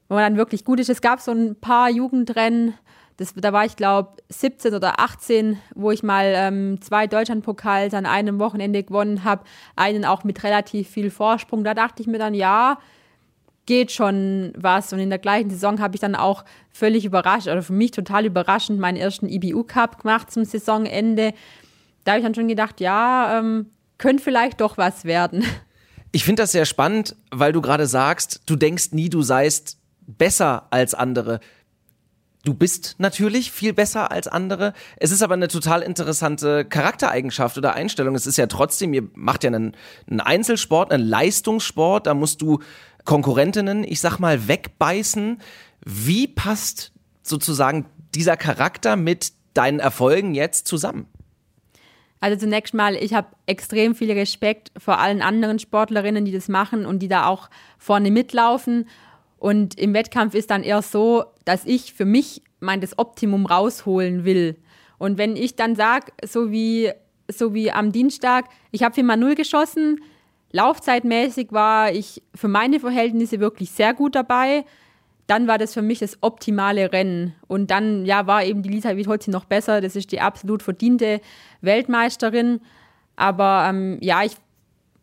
wo 0.09 0.15
man 0.15 0.25
dann 0.25 0.37
wirklich 0.37 0.65
gut 0.65 0.81
ist. 0.81 0.89
Es 0.89 1.01
gab 1.01 1.21
so 1.21 1.33
ein 1.33 1.57
paar 1.57 1.91
Jugendrennen, 1.91 2.75
das, 3.19 3.35
da 3.35 3.53
war 3.53 3.65
ich, 3.65 3.75
glaube 3.75 4.13
17 4.29 4.75
oder 4.75 5.01
18, 5.01 5.59
wo 5.75 5.91
ich 5.91 6.05
mal 6.05 6.33
ähm, 6.37 6.81
zwei 6.81 7.09
Deutschlandpokals 7.09 7.93
an 7.95 8.07
einem 8.07 8.39
Wochenende 8.39 8.85
gewonnen 8.85 9.25
habe, 9.25 9.43
einen 9.75 10.05
auch 10.05 10.23
mit 10.23 10.45
relativ 10.45 10.89
viel 10.89 11.11
Vorsprung. 11.11 11.65
Da 11.65 11.75
dachte 11.75 12.01
ich 12.01 12.07
mir 12.07 12.19
dann, 12.19 12.33
ja, 12.33 12.79
geht 13.67 13.91
schon 13.91 14.53
was. 14.57 14.93
Und 14.93 15.01
in 15.01 15.11
der 15.11 15.19
gleichen 15.19 15.51
Saison 15.51 15.81
habe 15.81 15.97
ich 15.97 16.01
dann 16.01 16.15
auch 16.15 16.45
völlig 16.71 17.05
überrascht, 17.05 17.49
oder 17.49 17.63
für 17.63 17.73
mich 17.73 17.91
total 17.91 18.25
überraschend, 18.25 18.79
meinen 18.79 18.97
ersten 18.97 19.29
IBU 19.29 19.65
Cup 19.65 20.03
gemacht 20.03 20.31
zum 20.31 20.45
Saisonende. 20.45 21.35
Da 22.05 22.13
habe 22.13 22.21
ich 22.21 22.25
dann 22.25 22.37
schon 22.37 22.49
gedacht, 22.49 22.81
ja, 22.81 23.41
ähm, 23.41 23.67
könnte 23.99 24.23
vielleicht 24.23 24.61
doch 24.61 24.79
was 24.79 25.05
werden. 25.05 25.45
Ich 26.13 26.25
finde 26.25 26.43
das 26.43 26.53
sehr 26.53 26.65
spannend, 26.65 27.17
weil 27.31 27.53
du 27.53 27.61
gerade 27.61 27.87
sagst, 27.87 28.43
du 28.47 28.57
denkst 28.57 28.93
nie, 28.93 29.11
du 29.11 29.23
seist 29.23 29.78
besser 30.09 30.67
als 30.71 30.95
andere. 30.95 31.41
Du 32.45 32.55
bist 32.55 32.95
natürlich 32.99 33.53
viel 33.53 33.75
besser 33.75 34.11
als 34.11 34.27
andere. 34.27 34.73
Es 34.97 35.11
ist 35.11 35.23
aber 35.23 35.35
eine 35.35 35.49
total 35.49 35.83
interessante 35.83 36.65
Charaktereigenschaft 36.65 37.59
oder 37.59 37.75
Einstellung. 37.75 38.15
Es 38.15 38.27
ist 38.27 38.39
ja 38.39 38.47
trotzdem, 38.47 38.95
ihr 38.95 39.09
macht 39.15 39.45
ja 39.45 39.49
einen, 39.49 39.77
einen 40.09 40.21
Einzelsport, 40.21 40.91
einen 40.91 41.07
Leistungssport. 41.07 42.07
Da 42.07 42.15
musst 42.15 42.41
du 42.41 42.61
Konkurrentinnen, 43.05 43.85
ich 43.85 44.01
sag 44.01 44.19
mal, 44.19 44.49
wegbeißen. 44.49 45.39
Wie 45.85 46.27
passt 46.27 46.93
sozusagen 47.23 47.87
dieser 48.15 48.37
Charakter 48.37 48.97
mit 48.97 49.33
deinen 49.53 49.81
Erfolgen 49.81 50.35
jetzt 50.35 50.67
zusammen? 50.69 51.07
Also 52.21 52.39
zunächst 52.39 52.75
mal, 52.75 52.97
ich 52.97 53.15
habe 53.15 53.29
extrem 53.47 53.95
viel 53.95 54.11
Respekt 54.11 54.73
vor 54.77 54.99
allen 54.99 55.23
anderen 55.23 55.59
Sportlerinnen, 55.59 56.25
die 56.25 56.33
das 56.33 56.49
machen 56.49 56.87
und 56.87 57.01
die 57.01 57.09
da 57.09 57.27
auch 57.27 57.51
vorne 57.79 58.11
mitlaufen 58.11 58.87
und 59.39 59.79
im 59.79 59.95
Wettkampf 59.95 60.35
ist 60.35 60.51
dann 60.51 60.63
eher 60.63 60.83
so, 60.83 61.25
dass 61.45 61.65
ich 61.65 61.95
für 61.95 62.05
mich 62.05 62.43
mein 62.61 62.81
das 62.81 62.99
Optimum 62.99 63.47
rausholen 63.47 64.25
will. 64.25 64.57
Und 64.99 65.17
wenn 65.17 65.37
ich 65.37 65.55
dann 65.55 65.77
sage, 65.77 66.13
so 66.25 66.51
wie, 66.51 66.91
so 67.31 67.55
wie 67.55 67.71
am 67.71 67.93
Dienstag, 67.93 68.47
ich 68.73 68.83
habe 68.83 69.01
4x0 69.01 69.37
geschossen, 69.37 70.01
laufzeitmäßig 70.51 71.53
war 71.53 71.93
ich 71.93 72.23
für 72.35 72.49
meine 72.49 72.81
Verhältnisse 72.81 73.39
wirklich 73.39 73.71
sehr 73.71 73.95
gut 73.95 74.15
dabei, 74.15 74.65
dann 75.29 75.47
war 75.47 75.59
das 75.59 75.75
für 75.75 75.83
mich 75.83 75.99
das 75.99 76.19
optimale 76.23 76.91
Rennen. 76.91 77.35
Und 77.47 77.71
dann 77.71 78.07
ja, 78.07 78.27
war 78.27 78.45
eben 78.45 78.63
die 78.63 78.71
Lisa 78.71 78.97
Vitozzi 78.97 79.31
noch 79.31 79.45
besser. 79.45 79.81
Das 79.83 79.95
ist 79.95 80.11
die 80.11 80.21
absolut 80.21 80.63
verdiente 80.63 81.21
Weltmeisterin. 81.61 82.61
Aber 83.15 83.67
ähm, 83.69 83.99
ja, 84.01 84.25
ich 84.25 84.37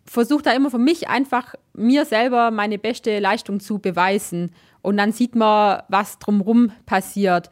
versuche 0.06 0.44
da 0.44 0.52
immer 0.54 0.70
für 0.70 0.78
mich 0.78 1.10
einfach 1.10 1.56
mir 1.74 2.06
selber 2.06 2.52
meine 2.52 2.78
beste 2.78 3.20
Leistung 3.20 3.60
zu 3.60 3.80
beweisen. 3.80 4.52
Und 4.82 4.98
dann 4.98 5.12
sieht 5.12 5.36
man, 5.36 5.82
was 5.90 6.20
drumherum 6.20 6.72
passiert. 6.86 7.50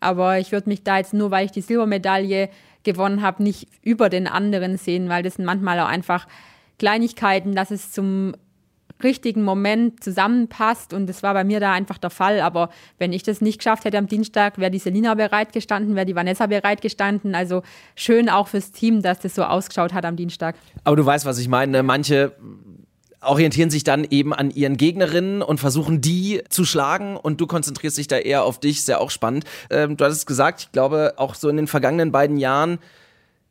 Aber 0.00 0.38
ich 0.38 0.52
würde 0.52 0.68
mich 0.68 0.84
da 0.84 0.98
jetzt 0.98 1.12
nur, 1.12 1.30
weil 1.30 1.46
ich 1.46 1.52
die 1.52 1.60
Silbermedaille 1.60 2.50
gewonnen 2.84 3.22
habe, 3.22 3.42
nicht 3.42 3.68
über 3.82 4.08
den 4.08 4.28
anderen 4.28 4.78
sehen, 4.78 5.08
weil 5.08 5.22
das 5.22 5.34
sind 5.34 5.44
manchmal 5.44 5.80
auch 5.80 5.88
einfach 5.88 6.28
Kleinigkeiten, 6.78 7.56
dass 7.56 7.72
es 7.72 7.90
zum 7.90 8.34
richtigen 9.02 9.42
Moment 9.42 10.02
zusammenpasst 10.02 10.92
und 10.92 11.06
das 11.06 11.22
war 11.22 11.34
bei 11.34 11.44
mir 11.44 11.60
da 11.60 11.72
einfach 11.72 11.98
der 11.98 12.10
Fall. 12.10 12.40
Aber 12.40 12.70
wenn 12.98 13.12
ich 13.12 13.22
das 13.22 13.40
nicht 13.40 13.58
geschafft 13.58 13.84
hätte 13.84 13.98
am 13.98 14.06
Dienstag, 14.06 14.58
wäre 14.58 14.70
die 14.70 14.78
Selina 14.78 15.14
bereit 15.14 15.52
gestanden, 15.52 15.94
wäre 15.94 16.06
die 16.06 16.14
Vanessa 16.14 16.46
bereit 16.46 16.80
gestanden. 16.80 17.34
Also 17.34 17.62
schön 17.94 18.28
auch 18.28 18.48
fürs 18.48 18.72
Team, 18.72 19.02
dass 19.02 19.20
das 19.20 19.34
so 19.34 19.44
ausgeschaut 19.44 19.92
hat 19.92 20.04
am 20.04 20.16
Dienstag. 20.16 20.56
Aber 20.84 20.96
du 20.96 21.04
weißt, 21.04 21.24
was 21.26 21.38
ich 21.38 21.48
meine. 21.48 21.72
Ne? 21.72 21.82
Manche 21.82 22.32
orientieren 23.20 23.70
sich 23.70 23.84
dann 23.84 24.04
eben 24.08 24.32
an 24.32 24.50
ihren 24.50 24.76
Gegnerinnen 24.76 25.42
und 25.42 25.58
versuchen 25.58 26.00
die 26.00 26.42
zu 26.48 26.64
schlagen 26.64 27.16
und 27.16 27.40
du 27.40 27.46
konzentrierst 27.46 27.98
dich 27.98 28.06
da 28.06 28.16
eher 28.16 28.44
auf 28.44 28.60
dich, 28.60 28.78
ist 28.78 28.88
ja 28.88 28.98
auch 28.98 29.10
spannend. 29.10 29.44
Ähm, 29.70 29.96
du 29.96 30.04
hattest 30.04 30.26
gesagt, 30.26 30.60
ich 30.60 30.72
glaube 30.72 31.14
auch 31.16 31.34
so 31.34 31.48
in 31.48 31.56
den 31.56 31.66
vergangenen 31.66 32.12
beiden 32.12 32.36
Jahren 32.36 32.78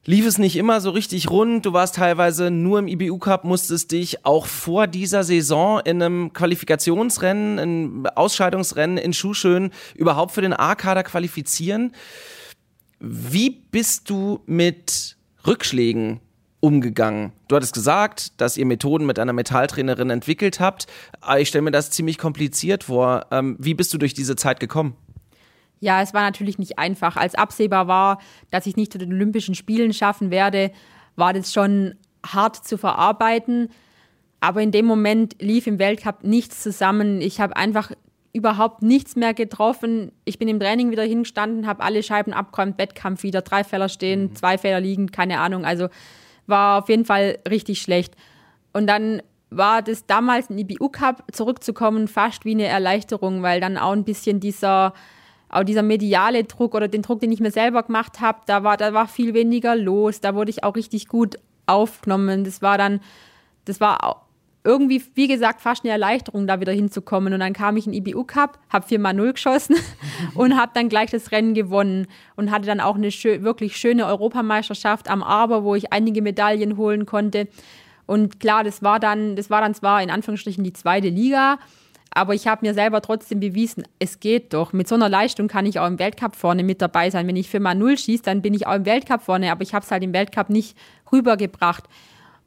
lief 0.08 0.26
es 0.26 0.38
nicht 0.38 0.56
immer 0.56 0.82
so 0.82 0.90
richtig 0.90 1.30
rund. 1.30 1.66
Du 1.66 1.74
warst 1.74 1.96
teilweise 1.96 2.50
nur 2.50 2.80
im 2.80 2.88
IBU 2.88 3.20
Cup, 3.20 3.44
musstest 3.44 3.92
dich 3.92 4.26
auch 4.26 4.48
vor 4.48 4.88
dieser 4.88 5.24
Saison 5.24 5.82
in 5.82 6.02
einem 6.02 6.34
Qualifikationsrennen, 6.34 7.60
in 7.60 8.08
Ausscheidungsrennen 8.16 8.98
in 8.98 9.14
Schuhschön 9.14 9.72
überhaupt 9.96 10.32
für 10.32 10.42
den 10.42 10.54
A-Kader 10.54 11.04
qualifizieren. 11.04 11.92
Wie 13.00 13.50
bist 13.50 14.10
du 14.10 14.40
mit 14.46 15.18
Rückschlägen 15.46 16.22
umgegangen? 16.62 17.34
Du 17.50 17.58
hattest 17.58 17.74
gesagt, 17.74 18.40
dass 18.40 18.56
ihr 18.56 18.66
Methoden 18.66 19.06
mit 19.06 19.20
einer 19.20 19.34
Metalltrainerin 19.34 20.10
entwickelt 20.10 20.62
habt. 20.62 20.88
Ich 21.38 21.50
stelle 21.50 21.64
mir 21.64 21.72
das 21.72 21.92
ziemlich 21.92 22.18
kompliziert 22.18 22.86
vor. 22.86 23.26
Ähm, 23.30 23.58
wie 23.60 23.74
bist 23.74 23.94
du 23.94 23.98
durch 23.98 24.14
diese 24.14 24.38
Zeit 24.38 24.62
gekommen? 24.62 24.96
Ja, 25.80 26.02
es 26.02 26.14
war 26.14 26.24
natürlich 26.24 26.58
nicht 26.58 26.80
einfach. 26.80 27.18
Als 27.18 27.36
absehbar 27.36 27.88
war, 27.88 28.20
dass 28.52 28.66
ich 28.66 28.76
nicht 28.76 28.92
zu 28.92 28.98
den 28.98 29.14
Olympischen 29.14 29.56
Spielen 29.56 29.94
schaffen 29.94 30.32
werde, 30.32 30.72
war 31.16 31.34
das 31.34 31.54
schon 31.54 31.96
hart 32.26 32.56
zu 32.56 32.78
verarbeiten. 32.78 33.70
Aber 34.40 34.62
in 34.62 34.72
dem 34.72 34.86
Moment 34.86 35.36
lief 35.42 35.68
im 35.68 35.80
Weltcup 35.80 36.24
nichts 36.24 36.62
zusammen. 36.62 37.22
Ich 37.22 37.40
habe 37.40 37.56
einfach 37.56 37.92
überhaupt 38.34 38.84
nichts 38.84 39.16
mehr 39.16 39.34
getroffen. 39.34 40.12
Ich 40.26 40.38
bin 40.38 40.48
im 40.48 40.60
Training 40.60 40.92
wieder 40.92 41.04
hingestanden, 41.04 41.66
habe 41.66 41.84
alle 41.84 42.04
Scheiben 42.04 42.34
abgeräumt, 42.34 42.78
Wettkampf 42.78 43.24
wieder, 43.24 43.42
drei 43.42 43.64
Fehler 43.64 43.90
stehen, 43.90 44.24
mhm. 44.24 44.36
zwei 44.36 44.58
Fehler 44.58 44.80
liegen, 44.80 45.12
keine 45.12 45.40
Ahnung. 45.40 45.66
Also 45.66 45.90
war 46.46 46.80
auf 46.80 46.90
jeden 46.90 47.06
Fall 47.06 47.40
richtig 47.50 47.82
schlecht. 47.82 48.16
Und 48.74 48.88
dann 48.88 49.22
war 49.50 49.82
das 49.82 50.06
damals 50.06 50.50
in 50.50 50.58
IBU 50.58 50.90
Cup 50.90 51.24
zurückzukommen 51.32 52.08
fast 52.08 52.46
wie 52.46 52.52
eine 52.52 52.66
Erleichterung, 52.66 53.42
weil 53.42 53.60
dann 53.60 53.78
auch 53.78 53.94
ein 53.94 54.04
bisschen 54.04 54.40
dieser 54.40 54.94
auch 55.50 55.64
dieser 55.64 55.82
mediale 55.82 56.44
Druck 56.44 56.76
oder 56.76 56.88
den 56.88 57.02
Druck, 57.02 57.22
den 57.22 57.32
ich 57.32 57.40
mir 57.40 57.52
selber 57.52 57.84
gemacht 57.84 58.20
habe, 58.20 58.40
da 58.46 58.64
war, 58.64 58.78
da 58.78 58.94
war 58.94 59.08
viel 59.08 59.34
weniger 59.34 59.76
los. 59.76 60.20
Da 60.20 60.36
wurde 60.36 60.50
ich 60.50 60.64
auch 60.64 60.76
richtig 60.76 61.08
gut 61.08 61.38
aufgenommen. 61.66 62.44
Das 62.44 62.62
war 62.62 62.78
dann, 62.78 63.00
das 63.66 63.80
war 63.80 64.28
irgendwie, 64.68 65.02
wie 65.16 65.30
gesagt, 65.30 65.62
fast 65.62 65.86
eine 65.86 65.94
Erleichterung, 65.94 66.46
da 66.46 66.60
wieder 66.60 66.74
hinzukommen. 66.74 67.34
Und 67.34 67.40
dann 67.40 67.54
kam 67.54 67.78
ich 67.78 67.88
in 67.88 67.94
IBU 67.94 68.26
Cup, 68.26 68.60
habe 68.70 68.86
4x0 68.86 69.32
geschossen 69.32 69.76
und 70.36 70.58
habe 70.58 70.72
dann 70.76 70.90
gleich 70.90 71.10
das 71.10 71.32
Rennen 71.32 71.54
gewonnen 71.54 72.08
und 72.36 72.52
hatte 72.52 72.66
dann 72.66 72.82
auch 72.82 72.96
eine 72.96 73.12
schö 73.12 73.44
wirklich 73.44 73.78
schöne 73.78 74.06
Europameisterschaft 74.06 75.10
am 75.10 75.24
Aber, 75.24 75.64
wo 75.64 75.76
ich 75.76 75.94
einige 75.94 76.22
Medaillen 76.22 76.76
holen 76.76 77.06
konnte. 77.06 77.48
Und 78.06 78.42
klar, 78.42 78.66
das 78.66 78.84
war 78.84 79.00
dann, 79.00 79.38
das 79.38 79.50
war 79.50 79.62
dann 79.62 79.74
zwar 79.74 80.02
in 80.02 80.10
Anführungsstrichen 80.10 80.66
die 80.66 80.74
zweite 80.74 81.10
Liga, 81.10 81.60
aber 82.18 82.34
ich 82.34 82.48
habe 82.48 82.66
mir 82.66 82.74
selber 82.74 83.02
trotzdem 83.04 83.40
bewiesen, 83.40 83.84
es 84.00 84.20
geht 84.20 84.54
doch. 84.54 84.74
Mit 84.74 84.88
so 84.88 84.96
einer 84.96 85.08
Leistung 85.08 85.48
kann 85.48 85.68
ich 85.68 85.80
auch 85.80 85.86
im 85.86 86.00
Weltcup 86.00 86.36
vorne 86.36 86.64
mit 86.64 86.82
dabei 86.82 87.12
sein. 87.12 87.28
Wenn 87.28 87.36
ich 87.36 87.48
für 87.48 87.60
mal 87.60 87.76
null 87.76 87.96
schieße, 87.96 88.24
dann 88.24 88.42
bin 88.42 88.56
ich 88.56 88.66
auch 88.66 88.74
im 88.74 88.86
Weltcup 88.86 89.22
vorne, 89.22 89.52
aber 89.52 89.62
ich 89.62 89.76
habe 89.76 89.86
es 89.86 89.92
halt 89.92 90.02
im 90.02 90.14
Weltcup 90.14 90.50
nicht 90.50 90.76
rübergebracht. 91.12 91.84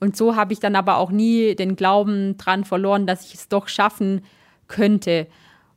Und 0.00 0.16
so 0.16 0.34
habe 0.34 0.52
ich 0.52 0.58
dann 0.58 0.74
aber 0.74 0.96
auch 0.96 1.12
nie 1.12 1.54
den 1.54 1.76
Glauben 1.76 2.36
dran 2.36 2.64
verloren, 2.64 3.06
dass 3.06 3.26
ich 3.26 3.34
es 3.34 3.48
doch 3.48 3.68
schaffen 3.68 4.24
könnte. 4.66 5.28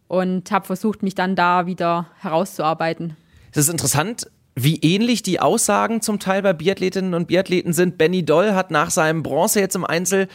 Und 0.07 0.51
habe 0.51 0.65
versucht, 0.65 1.03
mich 1.03 1.13
dann 1.13 1.35
da 1.35 1.67
wieder 1.67 2.07
herauszuarbeiten. 2.19 3.15
Es 3.51 3.57
ist 3.59 3.69
interessant, 3.69 4.27
wie 4.55 4.77
ähnlich 4.77 5.21
die 5.21 5.39
Aussagen 5.39 6.01
zum 6.01 6.17
Teil 6.17 6.41
bei 6.41 6.53
Biathletinnen 6.53 7.13
und 7.13 7.27
Biathleten 7.27 7.73
sind. 7.73 7.99
Benny 7.99 8.25
Doll 8.25 8.53
hat 8.53 8.71
nach 8.71 8.89
seinem 8.89 9.21
Bronze 9.21 9.59
jetzt 9.59 9.75
im 9.75 9.85
Einzel 9.85 10.27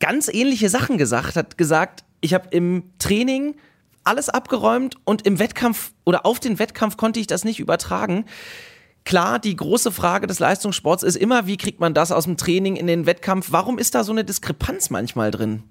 ganz 0.00 0.28
ähnliche 0.28 0.68
Sachen 0.68 0.98
gesagt, 0.98 1.36
hat 1.36 1.58
gesagt, 1.58 2.04
ich 2.24 2.32
habe 2.32 2.48
im 2.52 2.84
Training 2.98 3.54
alles 4.02 4.30
abgeräumt 4.30 4.96
und 5.04 5.26
im 5.26 5.38
Wettkampf 5.38 5.92
oder 6.04 6.24
auf 6.24 6.40
den 6.40 6.58
Wettkampf 6.58 6.96
konnte 6.96 7.20
ich 7.20 7.26
das 7.26 7.44
nicht 7.44 7.60
übertragen. 7.60 8.24
Klar, 9.04 9.38
die 9.38 9.54
große 9.54 9.92
Frage 9.92 10.26
des 10.26 10.38
Leistungssports 10.38 11.02
ist 11.02 11.16
immer, 11.16 11.46
wie 11.46 11.58
kriegt 11.58 11.80
man 11.80 11.92
das 11.92 12.12
aus 12.12 12.24
dem 12.24 12.38
Training 12.38 12.76
in 12.76 12.86
den 12.86 13.04
Wettkampf? 13.04 13.48
Warum 13.50 13.78
ist 13.78 13.94
da 13.94 14.04
so 14.04 14.12
eine 14.12 14.24
Diskrepanz 14.24 14.88
manchmal 14.88 15.30
drin? 15.30 15.62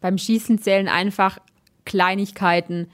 Beim 0.00 0.16
Schießen 0.16 0.62
zählen 0.62 0.88
einfach 0.88 1.38
Kleinigkeiten. 1.84 2.88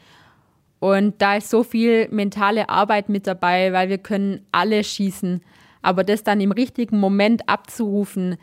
Und 0.81 1.23
da 1.23 1.37
ist 1.37 1.51
so 1.51 1.63
viel 1.63 2.09
mentale 2.09 2.69
Arbeit 2.69 3.09
mit 3.09 3.29
dabei, 3.29 3.73
weil 3.73 3.89
wir 3.89 3.99
können 3.99 4.45
alle 4.51 4.83
schießen. 4.83 5.41
Aber 5.83 6.03
das 6.03 6.25
dann 6.25 6.41
im 6.41 6.51
richtigen 6.51 6.99
Moment 6.99 7.49
abzurufen, 7.49 8.37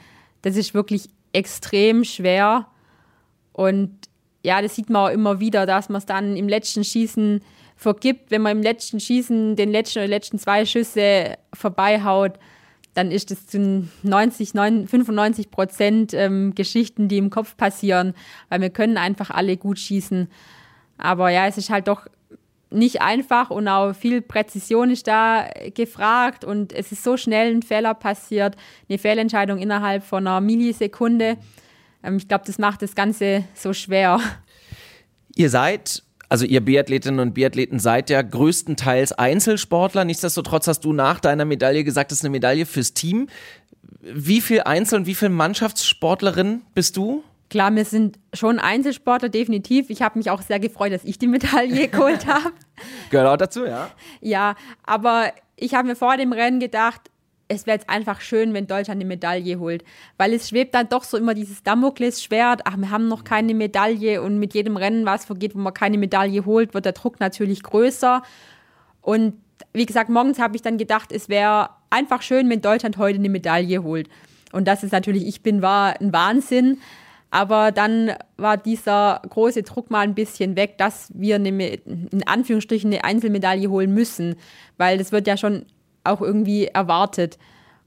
das 0.43 0.55
ist 0.55 0.73
wirklich 0.73 1.09
extrem 1.33 2.05
schwer. 2.05 2.67
Und 3.51 3.91
ja, 4.43 4.62
das 4.62 4.75
sieht 4.75 4.89
man 4.89 5.08
auch 5.08 5.13
immer 5.13 5.39
wieder, 5.39 5.65
dass 5.65 5.89
man 5.89 5.99
es 5.99 6.06
dann 6.06 6.36
im 6.36 6.47
letzten 6.47 6.84
Schießen 6.84 7.41
vergibt. 7.75 8.29
Wenn 8.29 8.41
man 8.41 8.58
im 8.58 8.63
letzten 8.63 8.99
Schießen 8.99 9.56
den 9.56 9.71
letzten 9.71 9.99
oder 9.99 10.08
letzten 10.08 10.38
zwei 10.38 10.65
Schüsse 10.65 11.38
vorbeihaut, 11.53 12.34
dann 12.93 13.10
ist 13.10 13.32
es 13.32 13.47
zu 13.47 13.88
90, 14.03 14.51
95 14.51 15.49
Prozent 15.49 16.13
ähm, 16.13 16.53
Geschichten, 16.53 17.08
die 17.08 17.17
im 17.17 17.29
Kopf 17.29 17.58
passieren, 17.58 18.13
weil 18.49 18.62
wir 18.62 18.69
können 18.69 18.97
einfach 18.97 19.32
alle 19.32 19.58
gut 19.58 19.79
schießen. 19.79 20.29
Aber 20.97 21.29
ja, 21.29 21.47
es 21.47 21.58
ist 21.58 21.71
halt 21.71 21.88
doch 21.88 22.06
nicht 22.69 23.01
einfach 23.01 23.49
und 23.49 23.67
auch 23.67 23.93
viel 23.93 24.21
Präzision 24.21 24.89
ist 24.89 25.08
da 25.08 25.47
gefragt 25.73 26.43
und 26.43 26.73
es 26.73 26.91
ist 26.91 27.03
so 27.03 27.17
schnell 27.17 27.53
ein 27.53 27.62
Fehler 27.62 27.93
passiert, 27.93 28.56
eine 28.89 28.97
Fehlentscheidung 28.97 29.60
innerhalb 29.60 30.03
von 30.03 30.27
einer 30.27 30.41
Millisekunde. 30.41 31.25
Ähm, 31.25 31.38
ich 32.03 32.27
glaube, 32.27 32.43
das 32.45 32.57
macht 32.57 32.81
das 32.81 32.95
Ganze 32.95 33.45
so 33.53 33.73
schwer. 33.73 34.19
Ihr 35.35 35.49
seid 35.49 36.03
also 36.33 36.45
ihr 36.45 36.61
Biathletinnen 36.61 37.19
und 37.19 37.35
Biathleten 37.35 37.77
seid 37.77 38.09
ja 38.09 38.23
größtenteils 38.23 39.11
Einzelsportler. 39.13 40.03
Nichtsdestotrotz 40.03 40.67
hast 40.67 40.83
du 40.83 40.91
nach 40.91 41.19
deiner 41.19 41.45
Medaille 41.45 41.83
gesagt, 41.83 42.09
das 42.09 42.17
ist 42.19 42.23
eine 42.23 42.31
Medaille 42.31 42.65
fürs 42.65 42.95
Team. 42.95 43.27
Wie 44.01 44.41
viel 44.41 44.61
Einzel- 44.61 44.97
und 44.97 45.05
wie 45.05 45.13
viel 45.13 45.29
Mannschaftssportlerin 45.29 46.63
bist 46.73 46.97
du? 46.97 47.23
Klar, 47.51 47.75
wir 47.75 47.85
sind 47.85 48.17
schon 48.33 48.57
Einzelsportler, 48.57 49.29
definitiv. 49.29 49.91
Ich 49.91 50.01
habe 50.01 50.17
mich 50.17 50.31
auch 50.31 50.41
sehr 50.41 50.59
gefreut, 50.59 50.91
dass 50.91 51.03
ich 51.03 51.19
die 51.19 51.27
Medaille 51.27 51.87
geholt 51.91 52.25
habe. 52.25 52.51
Gehört 53.11 53.27
auch 53.27 53.37
dazu, 53.37 53.67
ja. 53.67 53.91
Ja, 54.19 54.55
aber 54.81 55.31
ich 55.55 55.75
habe 55.75 55.87
mir 55.87 55.95
vor 55.95 56.17
dem 56.17 56.33
Rennen 56.33 56.59
gedacht, 56.59 57.11
es 57.55 57.65
wäre 57.65 57.77
jetzt 57.77 57.89
einfach 57.89 58.21
schön, 58.21 58.53
wenn 58.53 58.67
Deutschland 58.67 58.99
eine 58.99 59.07
Medaille 59.07 59.59
holt. 59.59 59.83
Weil 60.17 60.33
es 60.33 60.49
schwebt 60.49 60.75
dann 60.75 60.89
doch 60.89 61.03
so 61.03 61.17
immer 61.17 61.33
dieses 61.33 61.63
Damoklesschwert, 61.63 62.61
ach, 62.65 62.77
wir 62.77 62.89
haben 62.89 63.07
noch 63.07 63.23
keine 63.23 63.53
Medaille 63.53 64.21
und 64.21 64.39
mit 64.39 64.53
jedem 64.53 64.77
Rennen, 64.77 65.05
was 65.05 65.25
vergeht, 65.25 65.55
wo 65.55 65.59
man 65.59 65.73
keine 65.73 65.97
Medaille 65.97 66.45
holt, 66.45 66.73
wird 66.73 66.85
der 66.85 66.93
Druck 66.93 67.19
natürlich 67.19 67.63
größer. 67.63 68.23
Und 69.01 69.35
wie 69.73 69.85
gesagt, 69.85 70.09
morgens 70.09 70.39
habe 70.39 70.55
ich 70.55 70.61
dann 70.61 70.77
gedacht, 70.77 71.11
es 71.11 71.29
wäre 71.29 71.69
einfach 71.89 72.21
schön, 72.21 72.49
wenn 72.49 72.61
Deutschland 72.61 72.97
heute 72.97 73.19
eine 73.19 73.29
Medaille 73.29 73.83
holt. 73.83 74.09
Und 74.51 74.67
das 74.67 74.83
ist 74.83 74.91
natürlich, 74.91 75.25
ich 75.27 75.41
bin, 75.41 75.61
war 75.61 75.99
ein 75.99 76.13
Wahnsinn. 76.13 76.79
Aber 77.31 77.71
dann 77.71 78.11
war 78.37 78.57
dieser 78.57 79.19
große 79.27 79.63
Druck 79.63 79.89
mal 79.89 80.01
ein 80.01 80.13
bisschen 80.13 80.55
weg, 80.55 80.77
dass 80.77 81.09
wir 81.15 81.35
eine, 81.35 81.49
in 81.49 82.23
Anführungsstrichen 82.27 82.93
eine 82.93 83.03
Einzelmedaille 83.03 83.71
holen 83.71 83.91
müssen. 83.91 84.35
Weil 84.77 84.99
das 84.99 85.11
wird 85.11 85.25
ja 85.25 85.35
schon 85.35 85.65
auch 86.03 86.21
irgendwie 86.21 86.65
erwartet. 86.67 87.37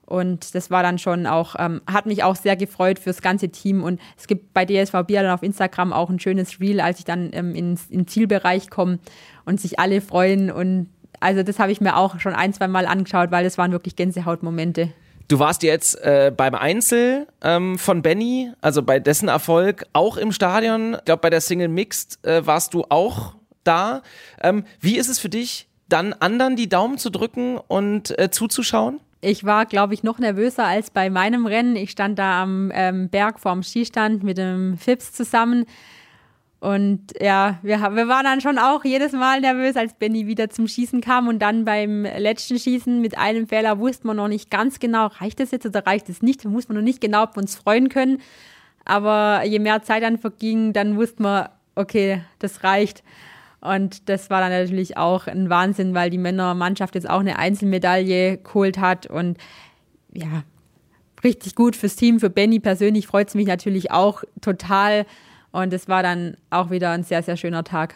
Und 0.06 0.54
das 0.54 0.70
war 0.70 0.84
dann 0.84 0.98
schon 0.98 1.26
auch, 1.26 1.56
ähm, 1.58 1.82
hat 1.86 2.06
mich 2.06 2.22
auch 2.22 2.36
sehr 2.36 2.56
gefreut 2.56 2.98
fürs 3.00 3.22
ganze 3.22 3.48
Team. 3.48 3.82
Und 3.82 4.00
es 4.16 4.28
gibt 4.28 4.54
bei 4.54 4.64
DSV 4.64 5.02
Bier 5.06 5.22
dann 5.22 5.32
auf 5.32 5.42
Instagram 5.42 5.92
auch 5.92 6.08
ein 6.08 6.20
schönes 6.20 6.60
Reel, 6.60 6.80
als 6.80 7.00
ich 7.00 7.04
dann 7.04 7.30
ähm, 7.32 7.54
ins, 7.54 7.88
in 7.88 8.00
den 8.00 8.06
Zielbereich 8.06 8.70
komme 8.70 9.00
und 9.44 9.60
sich 9.60 9.80
alle 9.80 10.00
freuen. 10.00 10.50
Und 10.50 10.88
also 11.18 11.42
das 11.42 11.58
habe 11.58 11.72
ich 11.72 11.80
mir 11.80 11.96
auch 11.96 12.20
schon 12.20 12.34
ein, 12.34 12.52
zwei 12.52 12.68
Mal 12.68 12.86
angeschaut, 12.86 13.32
weil 13.32 13.42
das 13.42 13.58
waren 13.58 13.72
wirklich 13.72 13.96
Gänsehautmomente. 13.96 14.90
Du 15.28 15.40
warst 15.40 15.64
jetzt 15.64 16.00
äh, 16.02 16.32
beim 16.34 16.54
Einzel 16.54 17.26
ähm, 17.42 17.76
von 17.76 18.00
Benny, 18.00 18.52
also 18.60 18.84
bei 18.84 19.00
dessen 19.00 19.28
Erfolg, 19.28 19.84
auch 19.92 20.18
im 20.18 20.30
Stadion. 20.30 20.94
Ich 20.94 21.04
glaube, 21.04 21.20
bei 21.20 21.30
der 21.30 21.40
Single 21.40 21.66
Mixed 21.66 22.24
äh, 22.24 22.46
warst 22.46 22.74
du 22.74 22.84
auch 22.90 23.34
da. 23.64 24.02
Ähm, 24.40 24.64
wie 24.80 24.96
ist 24.96 25.08
es 25.08 25.18
für 25.18 25.28
dich, 25.28 25.65
dann 25.88 26.12
anderen 26.14 26.56
die 26.56 26.68
Daumen 26.68 26.98
zu 26.98 27.10
drücken 27.10 27.58
und 27.58 28.18
äh, 28.18 28.30
zuzuschauen? 28.30 29.00
Ich 29.20 29.44
war, 29.44 29.66
glaube 29.66 29.94
ich, 29.94 30.02
noch 30.02 30.18
nervöser 30.18 30.64
als 30.64 30.90
bei 30.90 31.10
meinem 31.10 31.46
Rennen. 31.46 31.74
Ich 31.74 31.90
stand 31.90 32.18
da 32.18 32.42
am 32.42 32.70
ähm, 32.74 33.08
Berg 33.08 33.40
vorm 33.40 33.62
Skistand 33.62 34.22
mit 34.22 34.38
dem 34.38 34.76
Fips 34.76 35.12
zusammen. 35.12 35.64
Und 36.60 37.12
ja, 37.20 37.58
wir, 37.62 37.78
wir 37.78 38.08
waren 38.08 38.24
dann 38.24 38.40
schon 38.40 38.58
auch 38.58 38.84
jedes 38.84 39.12
Mal 39.12 39.40
nervös, 39.40 39.76
als 39.76 39.94
Benny 39.94 40.26
wieder 40.26 40.50
zum 40.50 40.68
Schießen 40.68 41.00
kam. 41.00 41.28
Und 41.28 41.40
dann 41.40 41.64
beim 41.64 42.04
letzten 42.04 42.58
Schießen 42.58 43.00
mit 43.00 43.18
einem 43.18 43.46
Fehler 43.46 43.78
wusste 43.78 44.06
man 44.06 44.16
noch 44.16 44.28
nicht 44.28 44.50
ganz 44.50 44.78
genau, 44.78 45.06
reicht 45.06 45.40
das 45.40 45.50
jetzt 45.50 45.66
oder 45.66 45.86
reicht 45.86 46.08
es 46.08 46.22
nicht. 46.22 46.44
Da 46.44 46.52
wusste 46.52 46.72
man 46.72 46.82
noch 46.82 46.86
nicht 46.86 47.00
genau, 47.00 47.26
wir 47.26 47.38
uns 47.38 47.56
freuen 47.56 47.88
können. 47.88 48.20
Aber 48.84 49.44
je 49.44 49.58
mehr 49.58 49.82
Zeit 49.82 50.02
dann 50.02 50.18
verging, 50.18 50.72
dann 50.72 50.96
wusste 50.96 51.22
man, 51.22 51.48
okay, 51.74 52.22
das 52.38 52.64
reicht. 52.64 53.02
Und 53.66 54.08
das 54.08 54.30
war 54.30 54.40
dann 54.40 54.50
natürlich 54.50 54.96
auch 54.96 55.26
ein 55.26 55.50
Wahnsinn, 55.50 55.94
weil 55.94 56.10
die 56.10 56.18
Männermannschaft 56.18 56.94
jetzt 56.94 57.08
auch 57.08 57.20
eine 57.20 57.38
Einzelmedaille 57.38 58.38
geholt 58.38 58.78
hat. 58.78 59.06
Und 59.06 59.38
ja, 60.12 60.44
richtig 61.24 61.54
gut 61.54 61.76
fürs 61.76 61.96
Team. 61.96 62.20
Für 62.20 62.30
Benny 62.30 62.60
persönlich 62.60 63.06
freut 63.06 63.28
es 63.28 63.34
mich 63.34 63.46
natürlich 63.46 63.90
auch 63.90 64.22
total 64.40 65.06
und 65.52 65.72
es 65.72 65.88
war 65.88 66.02
dann 66.02 66.36
auch 66.50 66.70
wieder 66.70 66.90
ein 66.90 67.02
sehr, 67.02 67.22
sehr 67.22 67.36
schöner 67.36 67.64
Tag. 67.64 67.94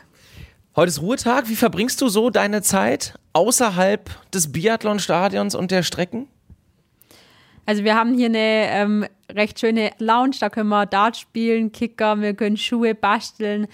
Heute 0.77 0.89
ist 0.89 1.03
Ruhetag. 1.03 1.49
Wie 1.49 1.57
verbringst 1.57 2.01
du 2.01 2.09
so 2.09 2.31
deine 2.31 2.63
Zeit 2.63 3.19
außerhalb 3.33 4.09
des 4.33 4.53
Biathlonstadions 4.53 5.55
und 5.55 5.71
der 5.71 5.83
Strecken? 5.83 6.29
Also 7.67 7.85
wir 7.85 7.95
haben 7.95 8.15
hier 8.15 8.27
eine 8.27 8.39
ähm, 8.39 9.07
recht 9.31 9.61
schöne 9.61 9.93
Lounge, 9.99 10.37
da 10.41 10.49
können 10.49 10.69
wir 10.71 10.87
Dart 10.87 11.17
spielen, 11.17 11.71
Kicker, 11.71 12.21
wir 12.21 12.35
können 12.35 12.57
Schuhe 12.57 12.95
basteln. 12.95 13.67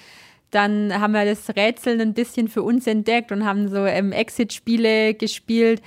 Dann 0.56 0.98
haben 0.98 1.12
wir 1.12 1.26
das 1.26 1.54
Rätseln 1.54 2.00
ein 2.00 2.14
bisschen 2.14 2.48
für 2.48 2.62
uns 2.62 2.86
entdeckt 2.86 3.30
und 3.30 3.44
haben 3.44 3.68
so 3.68 3.84
ähm, 3.84 4.10
Exit-Spiele 4.10 5.12
gespielt 5.12 5.82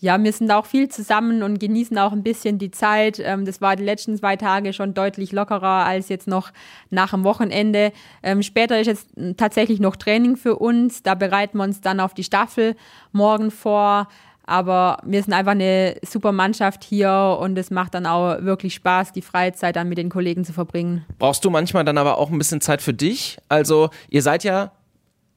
ja, 0.00 0.22
wir 0.22 0.32
sind 0.32 0.50
auch 0.52 0.66
viel 0.66 0.88
zusammen 0.88 1.42
und 1.42 1.58
genießen 1.58 1.98
auch 1.98 2.12
ein 2.12 2.22
bisschen 2.22 2.58
die 2.58 2.70
Zeit. 2.70 3.18
Ähm, 3.18 3.44
das 3.44 3.60
war 3.60 3.74
die 3.74 3.84
letzten 3.84 4.16
zwei 4.16 4.36
Tage 4.36 4.72
schon 4.72 4.94
deutlich 4.94 5.32
lockerer 5.32 5.84
als 5.84 6.08
jetzt 6.08 6.28
noch 6.28 6.52
nach 6.90 7.10
dem 7.10 7.24
Wochenende. 7.24 7.92
Ähm, 8.22 8.42
später 8.42 8.78
ist 8.80 8.86
jetzt 8.86 9.08
tatsächlich 9.36 9.80
noch 9.80 9.96
Training 9.96 10.36
für 10.36 10.56
uns. 10.56 11.02
Da 11.02 11.14
bereiten 11.14 11.58
wir 11.58 11.64
uns 11.64 11.80
dann 11.80 11.98
auf 12.00 12.14
die 12.14 12.24
Staffel 12.24 12.76
morgen 13.12 13.50
vor. 13.50 14.08
Aber 14.48 14.96
wir 15.04 15.22
sind 15.22 15.34
einfach 15.34 15.52
eine 15.52 15.96
super 16.02 16.32
Mannschaft 16.32 16.82
hier 16.82 17.36
und 17.38 17.58
es 17.58 17.70
macht 17.70 17.92
dann 17.92 18.06
auch 18.06 18.42
wirklich 18.42 18.72
Spaß, 18.72 19.12
die 19.12 19.20
Freizeit 19.20 19.76
dann 19.76 19.90
mit 19.90 19.98
den 19.98 20.08
Kollegen 20.08 20.42
zu 20.42 20.54
verbringen. 20.54 21.04
Brauchst 21.18 21.44
du 21.44 21.50
manchmal 21.50 21.84
dann 21.84 21.98
aber 21.98 22.16
auch 22.16 22.30
ein 22.30 22.38
bisschen 22.38 22.62
Zeit 22.62 22.80
für 22.80 22.94
dich? 22.94 23.36
Also, 23.50 23.90
ihr 24.08 24.22
seid 24.22 24.44
ja 24.44 24.72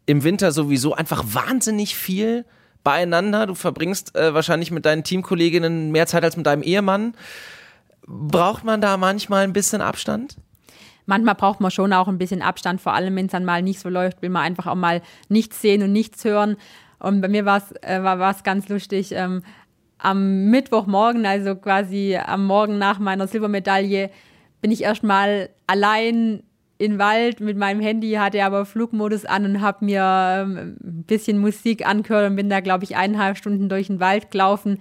im 0.06 0.24
Winter 0.24 0.54
sowieso 0.54 0.94
einfach 0.96 1.26
wahnsinnig 1.28 1.94
viel 1.94 2.46
beieinander. 2.86 3.48
Du 3.48 3.54
verbringst 3.54 4.16
äh, 4.16 4.34
wahrscheinlich 4.34 4.72
mit 4.72 4.86
deinen 4.86 5.04
Teamkolleginnen 5.04 5.92
mehr 5.92 6.08
Zeit 6.08 6.24
als 6.24 6.38
mit 6.38 6.46
deinem 6.46 6.64
Ehemann. 6.64 7.14
Braucht 8.08 8.64
man 8.64 8.80
da 8.80 8.96
manchmal 8.96 9.44
ein 9.44 9.52
bisschen 9.52 9.82
Abstand? 9.82 10.38
Manchmal 11.06 11.36
braucht 11.36 11.60
man 11.60 11.70
schon 11.70 11.92
auch 11.92 12.08
ein 12.08 12.18
bisschen 12.18 12.42
Abstand, 12.42 12.80
vor 12.80 12.94
allem 12.94 13.14
wenn 13.18 13.26
es 13.26 13.34
dann 13.34 13.44
mal 13.44 13.62
nicht 13.62 13.82
so 13.82 13.90
läuft, 13.90 14.22
will 14.22 14.30
man 14.30 14.44
einfach 14.44 14.68
auch 14.68 14.76
mal 14.76 15.02
nichts 15.28 15.60
sehen 15.62 15.84
und 15.84 15.92
nichts 15.92 16.24
hören. 16.24 16.56
Und 17.02 17.22
bei 17.22 17.28
mir 17.28 17.46
war's, 17.46 17.72
äh, 17.82 18.02
war 18.04 18.30
es 18.30 18.44
ganz 18.44 18.70
lustig. 18.70 19.12
Ähm, 19.14 19.42
am 19.98 20.46
Mittwochmorgen, 20.50 21.26
also 21.26 21.56
quasi 21.56 22.18
am 22.18 22.46
Morgen 22.46 22.78
nach 22.78 23.00
meiner 23.00 23.28
Silbermedaille, 23.28 24.10
bin 24.62 24.72
ich 24.72 24.84
erstmal 24.84 25.50
allein 25.68 26.44
in 26.78 26.94
den 26.94 27.00
Wald 27.00 27.40
mit 27.40 27.58
meinem 27.58 27.80
Handy, 27.80 28.14
hatte 28.14 28.44
aber 28.44 28.66
Flugmodus 28.66 29.26
an 29.26 29.46
und 29.46 29.62
habe 29.62 29.86
mir 29.86 30.02
ähm, 30.04 30.78
ein 30.84 31.04
bisschen 31.04 31.38
Musik 31.40 31.88
angehört 31.88 32.30
und 32.30 32.36
bin 32.36 32.50
da, 32.50 32.60
glaube 32.60 32.84
ich, 32.84 32.96
eineinhalb 32.96 33.38
Stunden 33.38 33.70
durch 33.70 33.88
den 33.88 34.00
Wald 34.00 34.32
gelaufen, 34.32 34.80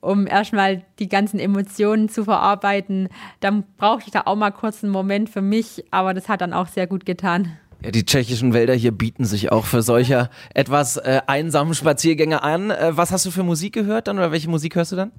um 0.00 0.26
erstmal 0.26 0.82
die 0.98 1.08
ganzen 1.08 1.40
Emotionen 1.40 2.08
zu 2.08 2.24
verarbeiten. 2.24 3.08
Dann 3.40 3.64
brauche 3.76 4.02
ich 4.04 4.12
da 4.12 4.22
auch 4.26 4.36
mal 4.36 4.52
kurz 4.52 4.82
einen 4.82 4.92
Moment 4.92 5.30
für 5.30 5.42
mich, 5.42 5.84
aber 5.90 6.14
das 6.14 6.28
hat 6.28 6.40
dann 6.40 6.52
auch 6.52 6.68
sehr 6.68 6.86
gut 6.86 7.06
getan. 7.06 7.56
Ja, 7.84 7.90
die 7.90 8.04
tschechischen 8.04 8.52
Wälder 8.52 8.74
hier 8.74 8.92
bieten 8.92 9.24
sich 9.24 9.50
auch 9.50 9.64
für 9.64 9.82
solche 9.82 10.30
etwas 10.54 10.96
äh, 10.96 11.20
einsamen 11.26 11.74
Spaziergänge 11.74 12.42
an. 12.42 12.70
Äh, 12.70 12.96
was 12.96 13.12
hast 13.12 13.26
du 13.26 13.30
für 13.30 13.42
Musik 13.42 13.74
gehört 13.74 14.08
dann 14.08 14.18
oder 14.18 14.32
welche 14.32 14.48
Musik 14.48 14.76
hörst 14.76 14.92
du 14.92 14.96
dann? 14.96 15.12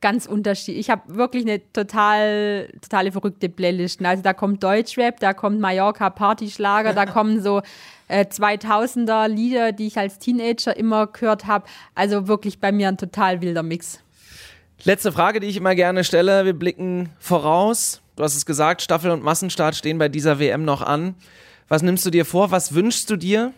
ganz 0.00 0.26
unterschiedlich. 0.26 0.78
Ich 0.78 0.90
habe 0.90 1.16
wirklich 1.16 1.44
eine 1.44 1.60
total, 1.72 2.68
totale 2.80 3.12
verrückte 3.12 3.48
Playlist. 3.48 4.04
Also 4.04 4.22
da 4.22 4.32
kommt 4.34 4.62
Deutschrap, 4.62 5.18
da 5.20 5.32
kommt 5.32 5.60
Mallorca 5.60 6.10
Partyschlager, 6.10 6.92
da 6.92 7.06
kommen 7.12 7.42
so 7.42 7.62
äh, 8.08 8.24
2000er 8.24 9.28
Lieder, 9.28 9.72
die 9.72 9.86
ich 9.86 9.98
als 9.98 10.18
Teenager 10.18 10.76
immer 10.76 11.06
gehört 11.06 11.46
habe. 11.46 11.66
Also 11.94 12.28
wirklich 12.28 12.60
bei 12.60 12.72
mir 12.72 12.88
ein 12.88 12.98
total 12.98 13.40
wilder 13.40 13.62
Mix. 13.62 14.00
Letzte 14.84 15.10
Frage, 15.10 15.40
die 15.40 15.46
ich 15.46 15.56
immer 15.56 15.74
gerne 15.74 16.04
stelle. 16.04 16.44
Wir 16.44 16.52
blicken 16.52 17.08
voraus. 17.18 18.02
Du 18.14 18.22
hast 18.22 18.36
es 18.36 18.46
gesagt, 18.46 18.82
Staffel 18.82 19.10
und 19.10 19.22
Massenstart 19.22 19.74
stehen 19.74 19.98
bei 19.98 20.08
dieser 20.08 20.38
WM 20.38 20.64
noch 20.64 20.82
an. 20.82 21.14
Was 21.68 21.82
nimmst 21.82 22.06
du 22.06 22.10
dir 22.10 22.24
vor? 22.24 22.50
Was 22.50 22.74
wünschst 22.74 23.10
du 23.10 23.16
dir? 23.16 23.52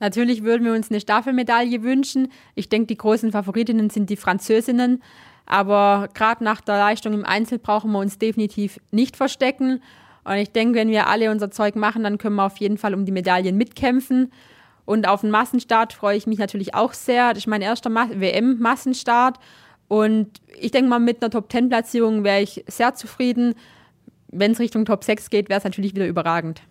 Natürlich 0.00 0.42
würden 0.42 0.64
wir 0.64 0.72
uns 0.72 0.90
eine 0.90 1.00
Staffelmedaille 1.00 1.82
wünschen. 1.82 2.30
Ich 2.54 2.68
denke, 2.68 2.86
die 2.86 2.96
großen 2.96 3.32
Favoritinnen 3.32 3.90
sind 3.90 4.10
die 4.10 4.16
Französinnen. 4.16 5.02
Aber 5.46 6.08
gerade 6.12 6.42
nach 6.42 6.60
der 6.60 6.76
Leistung 6.76 7.14
im 7.14 7.24
Einzel 7.24 7.58
brauchen 7.58 7.92
wir 7.92 8.00
uns 8.00 8.18
definitiv 8.18 8.80
nicht 8.90 9.16
verstecken. 9.16 9.82
Und 10.24 10.34
ich 10.34 10.50
denke, 10.50 10.78
wenn 10.78 10.88
wir 10.88 11.06
alle 11.06 11.30
unser 11.30 11.50
Zeug 11.50 11.76
machen, 11.76 12.02
dann 12.02 12.18
können 12.18 12.36
wir 12.36 12.44
auf 12.44 12.56
jeden 12.58 12.78
Fall 12.78 12.94
um 12.94 13.04
die 13.04 13.12
Medaillen 13.12 13.56
mitkämpfen. 13.56 14.32
Und 14.84 15.08
auf 15.08 15.20
den 15.20 15.30
Massenstart 15.30 15.92
freue 15.92 16.16
ich 16.16 16.26
mich 16.26 16.38
natürlich 16.38 16.74
auch 16.74 16.92
sehr. 16.92 17.28
Das 17.30 17.38
ist 17.38 17.46
mein 17.46 17.62
erster 17.62 17.90
WM-Massenstart. 17.90 19.38
Und 19.88 20.40
ich 20.60 20.72
denke 20.72 20.90
mal, 20.90 20.98
mit 20.98 21.22
einer 21.22 21.30
Top-10-Platzierung 21.30 22.24
wäre 22.24 22.42
ich 22.42 22.64
sehr 22.66 22.94
zufrieden. 22.94 23.54
Wenn 24.28 24.52
es 24.52 24.58
Richtung 24.58 24.84
Top 24.84 25.04
6 25.04 25.30
geht, 25.30 25.48
wäre 25.48 25.58
es 25.58 25.64
natürlich 25.64 25.94
wieder 25.94 26.06
überragend. 26.06 26.62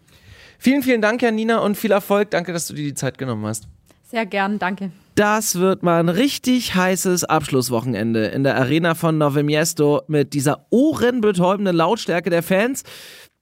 Vielen, 0.66 0.82
vielen 0.82 1.02
Dank, 1.02 1.22
Janina, 1.22 1.60
und 1.60 1.78
viel 1.78 1.92
Erfolg. 1.92 2.32
Danke, 2.32 2.52
dass 2.52 2.66
du 2.66 2.74
dir 2.74 2.86
die 2.86 2.96
Zeit 2.96 3.20
genommen 3.20 3.46
hast. 3.46 3.68
Sehr 4.10 4.26
gern, 4.26 4.58
danke. 4.58 4.90
Das 5.14 5.60
wird 5.60 5.84
mal 5.84 6.00
ein 6.00 6.10
richtig 6.10 6.74
heißes 6.74 7.24
Abschlusswochenende 7.24 8.26
in 8.26 8.44
der 8.44 8.56
Arena 8.56 8.96
von 8.96 9.20
Nove 9.20 9.44
Miesto 9.44 10.02
mit 10.08 10.34
dieser 10.34 10.66
ohrenbetäubenden 10.72 11.76
Lautstärke 11.76 12.32
der 12.32 12.42
Fans. 12.42 12.82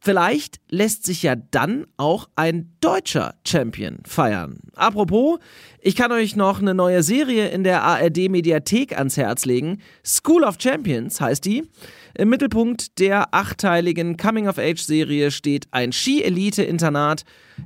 Vielleicht 0.02 0.58
lässt 0.70 1.06
sich 1.06 1.24
ja 1.24 1.38
dann 1.38 1.88
auch 1.96 2.28
ein 2.36 2.76
deutscher 2.82 3.36
Champion 3.48 4.00
feiern. 4.06 4.60
Apropos, 4.76 5.40
ich 5.80 5.96
kann 5.96 6.12
euch 6.12 6.36
noch 6.36 6.60
eine 6.60 6.74
neue 6.74 7.04
Serie 7.04 7.48
in 7.48 7.64
der 7.64 7.84
ARD 7.84 8.30
Mediathek 8.30 8.98
ans 8.98 9.16
Herz 9.16 9.46
legen. 9.46 9.82
School 10.06 10.44
of 10.44 10.58
Champions 10.60 11.22
heißt 11.22 11.46
die. 11.46 11.70
Im 12.16 12.30
Mittelpunkt 12.30 13.00
der 13.00 13.34
achteiligen 13.34 14.18
Coming-of-Age-Serie 14.18 15.32
steht 15.32 15.68
ein 15.72 15.92
Ski-Elite-Internat, 15.92 17.24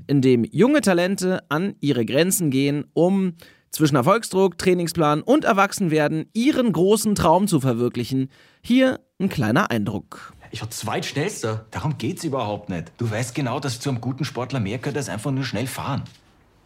in 0.08 0.22
dem 0.22 0.46
junge 0.46 0.80
Talente 0.80 1.44
an 1.50 1.76
ihre 1.82 2.06
Grenzen 2.06 2.50
gehen, 2.50 2.86
um 2.94 3.34
zwischen 3.72 3.98
Erfolgsdruck, 3.98 4.58
Trainingsplan 4.58 5.22
und 5.22 5.44
Erwachsenwerden 5.44 6.30
ihren 6.32 6.72
großen 6.72 7.14
Traum 7.14 7.50
zu 7.50 7.60
verwirklichen. 7.60 8.32
Hier 8.62 9.02
ein 9.20 9.28
kleiner 9.28 9.70
Eindruck. 9.70 10.34
Ich 10.52 10.62
war 10.62 10.70
zweitschnellster. 10.70 11.66
Darum 11.72 11.98
geht's 11.98 12.24
überhaupt 12.24 12.70
nicht. 12.70 12.94
Du 12.98 13.12
weißt 13.12 13.36
genau, 13.36 13.60
dass 13.60 13.82
zu 13.82 13.90
einem 13.90 14.00
guten 14.00 14.24
Sportler 14.24 14.62
mehr 14.62 14.78
gehört 14.78 14.96
als 14.96 15.10
einfach 15.10 15.32
nur 15.32 15.44
schnell 15.44 15.68
fahren. 15.68 16.04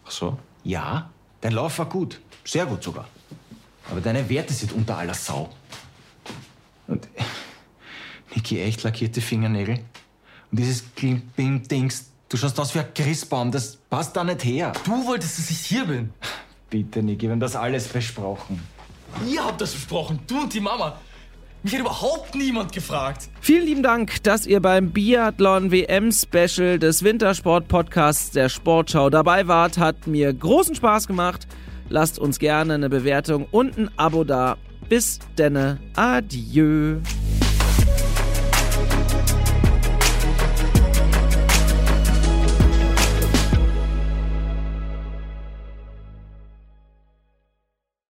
Ach 0.06 0.12
so? 0.12 0.38
Ja, 0.64 1.10
dein 1.42 1.54
Lauf 1.54 1.80
war 1.80 1.90
gut. 1.90 2.22
Sehr 2.46 2.68
gut 2.68 2.84
sogar. 2.84 3.08
Aber 3.90 4.02
deine 4.02 4.30
Werte 4.30 4.54
sind 4.54 4.72
unter 4.72 5.00
aller 5.00 5.16
Sau. 5.16 5.50
Niki, 8.36 8.62
echt 8.62 8.84
lackierte 8.84 9.22
Fingernägel. 9.22 9.80
Und 10.52 10.60
dieses 10.60 10.84
Klimping-Dings, 10.96 12.12
du 12.30 12.38
schaust 12.38 12.60
aus 12.60 12.74
wie 12.76 12.80
ein 12.80 12.94
Christbaum, 12.94 13.52
das 13.52 13.78
passt 13.90 14.16
da 14.16 14.24
nicht 14.24 14.44
her. 14.44 14.74
Du 14.86 15.06
wolltest, 15.06 15.40
dass 15.40 15.50
ich 15.50 15.60
hier 15.60 15.86
bin. 15.86 16.12
Bitte, 16.70 17.04
Niki, 17.04 17.24
wir 17.24 17.32
haben 17.32 17.40
das 17.40 17.56
alles 17.56 17.88
besprochen. 17.88 18.62
Ihr 19.30 19.44
habt 19.44 19.60
das 19.60 19.74
besprochen, 19.74 20.20
du 20.28 20.42
und 20.42 20.54
die 20.54 20.62
Mama. 20.62 20.98
Mich 21.64 21.74
hat 21.74 21.82
überhaupt 21.82 22.34
niemand 22.34 22.74
gefragt. 22.74 23.30
Vielen 23.40 23.66
lieben 23.68 23.84
Dank, 23.84 24.24
dass 24.24 24.48
ihr 24.48 24.62
beim 24.62 24.92
Biathlon 24.92 25.72
WM 25.72 26.12
Special 26.12 26.80
des 26.80 27.04
Wintersport 27.04 27.68
Podcasts 27.68 28.32
der 28.32 28.50
Sportschau 28.50 29.12
dabei 29.12 29.48
wart. 29.48 29.78
Hat 29.78 30.08
mir 30.08 30.34
großen 30.34 30.74
Spaß 30.74 31.06
gemacht. 31.06 31.48
Lasst 31.88 32.18
uns 32.18 32.40
gerne 32.40 32.74
eine 32.74 32.90
Bewertung 32.90 33.46
und 33.52 33.78
ein 33.78 33.92
Abo 33.96 34.24
da. 34.24 34.58
Bis 34.90 35.20
denne. 35.38 35.78
Adieu. 35.96 36.98